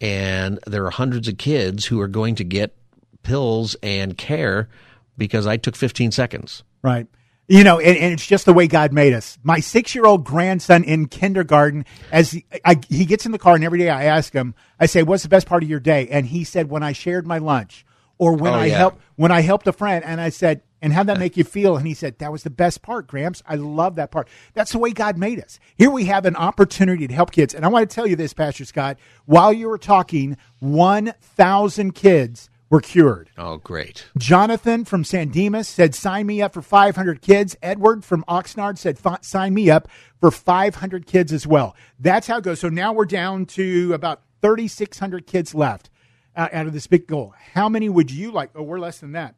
[0.00, 2.74] And there are hundreds of kids who are going to get
[3.22, 4.68] pills and care
[5.16, 6.62] because I took 15 seconds.
[6.82, 7.06] Right.
[7.48, 9.38] You know, and, and it's just the way God made us.
[9.42, 13.54] My six year old grandson in kindergarten, as he, I, he gets in the car,
[13.54, 16.08] and every day I ask him, I say, What's the best part of your day?
[16.08, 17.86] And he said, When I shared my lunch
[18.18, 18.78] or when oh, I yeah.
[18.78, 21.76] helped when I helped a friend and I said, and how'd that make you feel?
[21.76, 23.42] And he said, That was the best part, Gramps.
[23.46, 24.28] I love that part.
[24.54, 25.58] That's the way God made us.
[25.76, 27.54] Here we have an opportunity to help kids.
[27.54, 28.98] And I want to tell you this, Pastor Scott.
[29.24, 33.30] While you were talking, 1,000 kids were cured.
[33.36, 34.06] Oh, great.
[34.16, 37.56] Jonathan from San Dimas said, Sign me up for 500 kids.
[37.62, 39.88] Edward from Oxnard said, Sign me up
[40.20, 41.74] for 500 kids as well.
[41.98, 42.60] That's how it goes.
[42.60, 45.90] So now we're down to about 3,600 kids left
[46.36, 47.34] out of this big goal.
[47.54, 48.50] How many would you like?
[48.54, 49.34] Oh, we're less than that.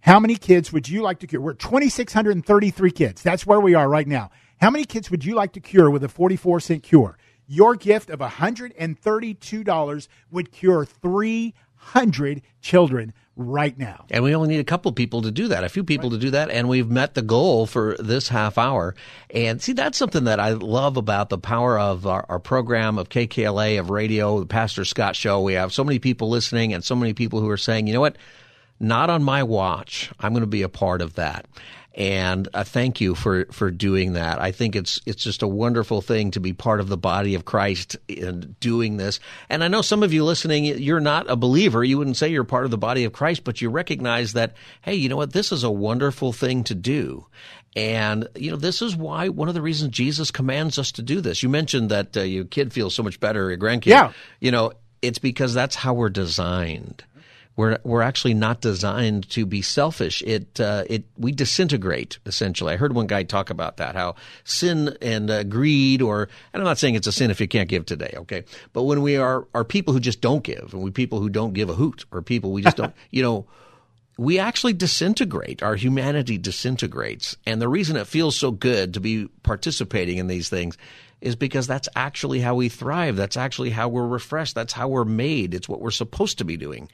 [0.00, 1.40] How many kids would you like to cure?
[1.40, 3.22] We're 2,633 kids.
[3.22, 4.30] That's where we are right now.
[4.60, 7.18] How many kids would you like to cure with a 44 cent cure?
[7.46, 14.04] Your gift of $132 would cure 300 children right now.
[14.10, 16.16] And we only need a couple people to do that, a few people right.
[16.16, 18.94] to do that, and we've met the goal for this half hour.
[19.30, 23.08] And see, that's something that I love about the power of our, our, program of
[23.08, 25.40] KKLA, of radio, the Pastor Scott Show.
[25.40, 28.00] We have so many people listening and so many people who are saying, you know
[28.00, 28.16] what?
[28.82, 30.10] not on my watch.
[30.18, 31.46] I'm going to be a part of that.
[31.94, 34.40] And uh, thank you for, for doing that.
[34.40, 37.44] I think it's it's just a wonderful thing to be part of the body of
[37.44, 39.20] Christ in doing this.
[39.50, 41.84] And I know some of you listening, you're not a believer.
[41.84, 44.94] You wouldn't say you're part of the body of Christ, but you recognize that, hey,
[44.94, 45.34] you know what?
[45.34, 47.26] This is a wonderful thing to do.
[47.76, 51.20] And, you know, this is why one of the reasons Jesus commands us to do
[51.20, 51.42] this.
[51.42, 53.86] You mentioned that uh, your kid feels so much better, your grandkid.
[53.86, 54.12] Yeah.
[54.40, 54.72] You know,
[55.02, 57.04] it's because that's how we're designed
[57.56, 60.22] we're we're actually not designed to be selfish.
[60.22, 62.72] It uh, it we disintegrate essentially.
[62.72, 66.64] I heard one guy talk about that how sin and uh, greed, or and I'm
[66.64, 69.46] not saying it's a sin if you can't give today, okay, but when we are
[69.54, 72.22] are people who just don't give, and we people who don't give a hoot, or
[72.22, 73.46] people we just don't, you know.
[74.18, 75.62] We actually disintegrate.
[75.62, 77.36] Our humanity disintegrates.
[77.46, 80.76] And the reason it feels so good to be participating in these things
[81.22, 83.16] is because that's actually how we thrive.
[83.16, 84.54] That's actually how we're refreshed.
[84.54, 85.54] That's how we're made.
[85.54, 86.90] It's what we're supposed to be doing.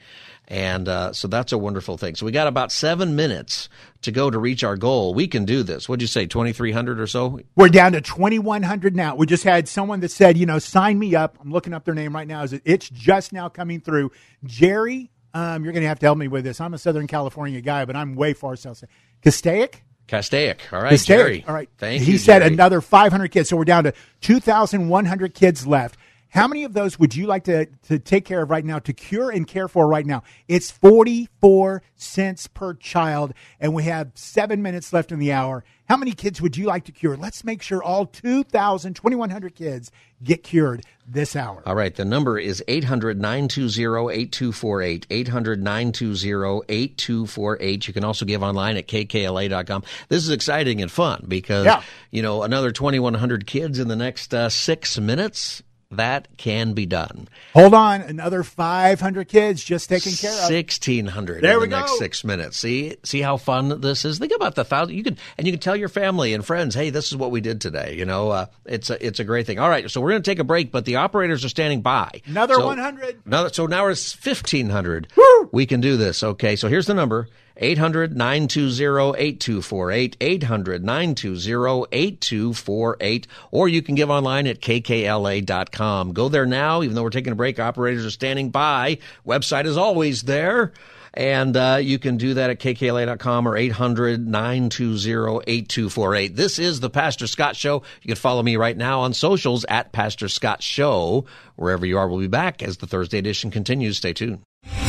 [0.47, 2.15] And uh, so that's a wonderful thing.
[2.15, 3.69] So we got about seven minutes
[4.03, 5.13] to go to reach our goal.
[5.13, 5.89] We can do this.
[5.89, 7.39] What'd you say, 2,300 or so?
[7.55, 9.15] We're down to 2,100 now.
[9.15, 11.37] We just had someone that said, you know, sign me up.
[11.41, 12.45] I'm looking up their name right now.
[12.65, 14.11] It's just now coming through.
[14.43, 16.59] Jerry, um, you're going to have to help me with this.
[16.59, 18.83] I'm a Southern California guy, but I'm way far south.
[19.23, 19.83] Castaic?
[20.07, 20.59] Castaic.
[20.73, 21.05] All right, Castaic.
[21.05, 21.45] Jerry.
[21.47, 21.69] All right.
[21.77, 22.17] Thank he you.
[22.17, 22.53] said Jerry.
[22.53, 23.49] another 500 kids.
[23.49, 25.97] So we're down to 2,100 kids left.
[26.29, 28.93] How many of those would you like to, to take care of right now, to
[28.93, 30.21] cure and care for right now?
[30.47, 35.63] It's 44 cents per child, and we have seven minutes left in the hour.
[35.87, 37.17] How many kids would you like to cure?
[37.17, 39.91] Let's make sure all 2,000, 2,100 kids
[40.23, 41.63] get cured this hour.
[41.65, 41.95] All right.
[41.95, 45.07] The number is 800 920 8248.
[45.09, 47.87] 800 920 8248.
[47.87, 49.83] You can also give online at kkla.com.
[50.09, 51.81] This is exciting and fun because, Yeah.
[52.11, 55.63] you know, another 2,100 kids in the next uh, six minutes.
[55.93, 57.27] That can be done.
[57.55, 60.37] Hold on, another 500 kids just taken care of.
[60.45, 61.97] Sixteen hundred There in we the next go.
[61.97, 62.57] six minutes.
[62.59, 64.19] See, see how fun this is.
[64.19, 64.93] Think about the thousand.
[64.95, 67.41] You can and you can tell your family and friends, hey, this is what we
[67.41, 67.95] did today.
[67.97, 69.57] You know, uh, it's a it's a great thing.
[69.57, 72.21] All right, so we're going to take a break, but the operators are standing by.
[72.27, 73.23] Another So- 100.
[73.25, 75.07] Another, so now it's fifteen hundred.
[75.51, 76.21] We can do this.
[76.21, 77.27] Okay, so here's the number.
[77.59, 80.17] 800 920 8248.
[80.19, 83.27] 800 920 8248.
[83.51, 86.13] Or you can give online at kkla.com.
[86.13, 87.59] Go there now, even though we're taking a break.
[87.59, 88.97] Operators are standing by.
[89.25, 90.73] Website is always there.
[91.13, 96.35] And uh, you can do that at kkla.com or 800 920 8248.
[96.35, 97.83] This is the Pastor Scott Show.
[98.01, 101.25] You can follow me right now on socials at Pastor Scott Show.
[101.55, 103.97] Wherever you are, we'll be back as the Thursday edition continues.
[103.97, 104.48] Stay tuned.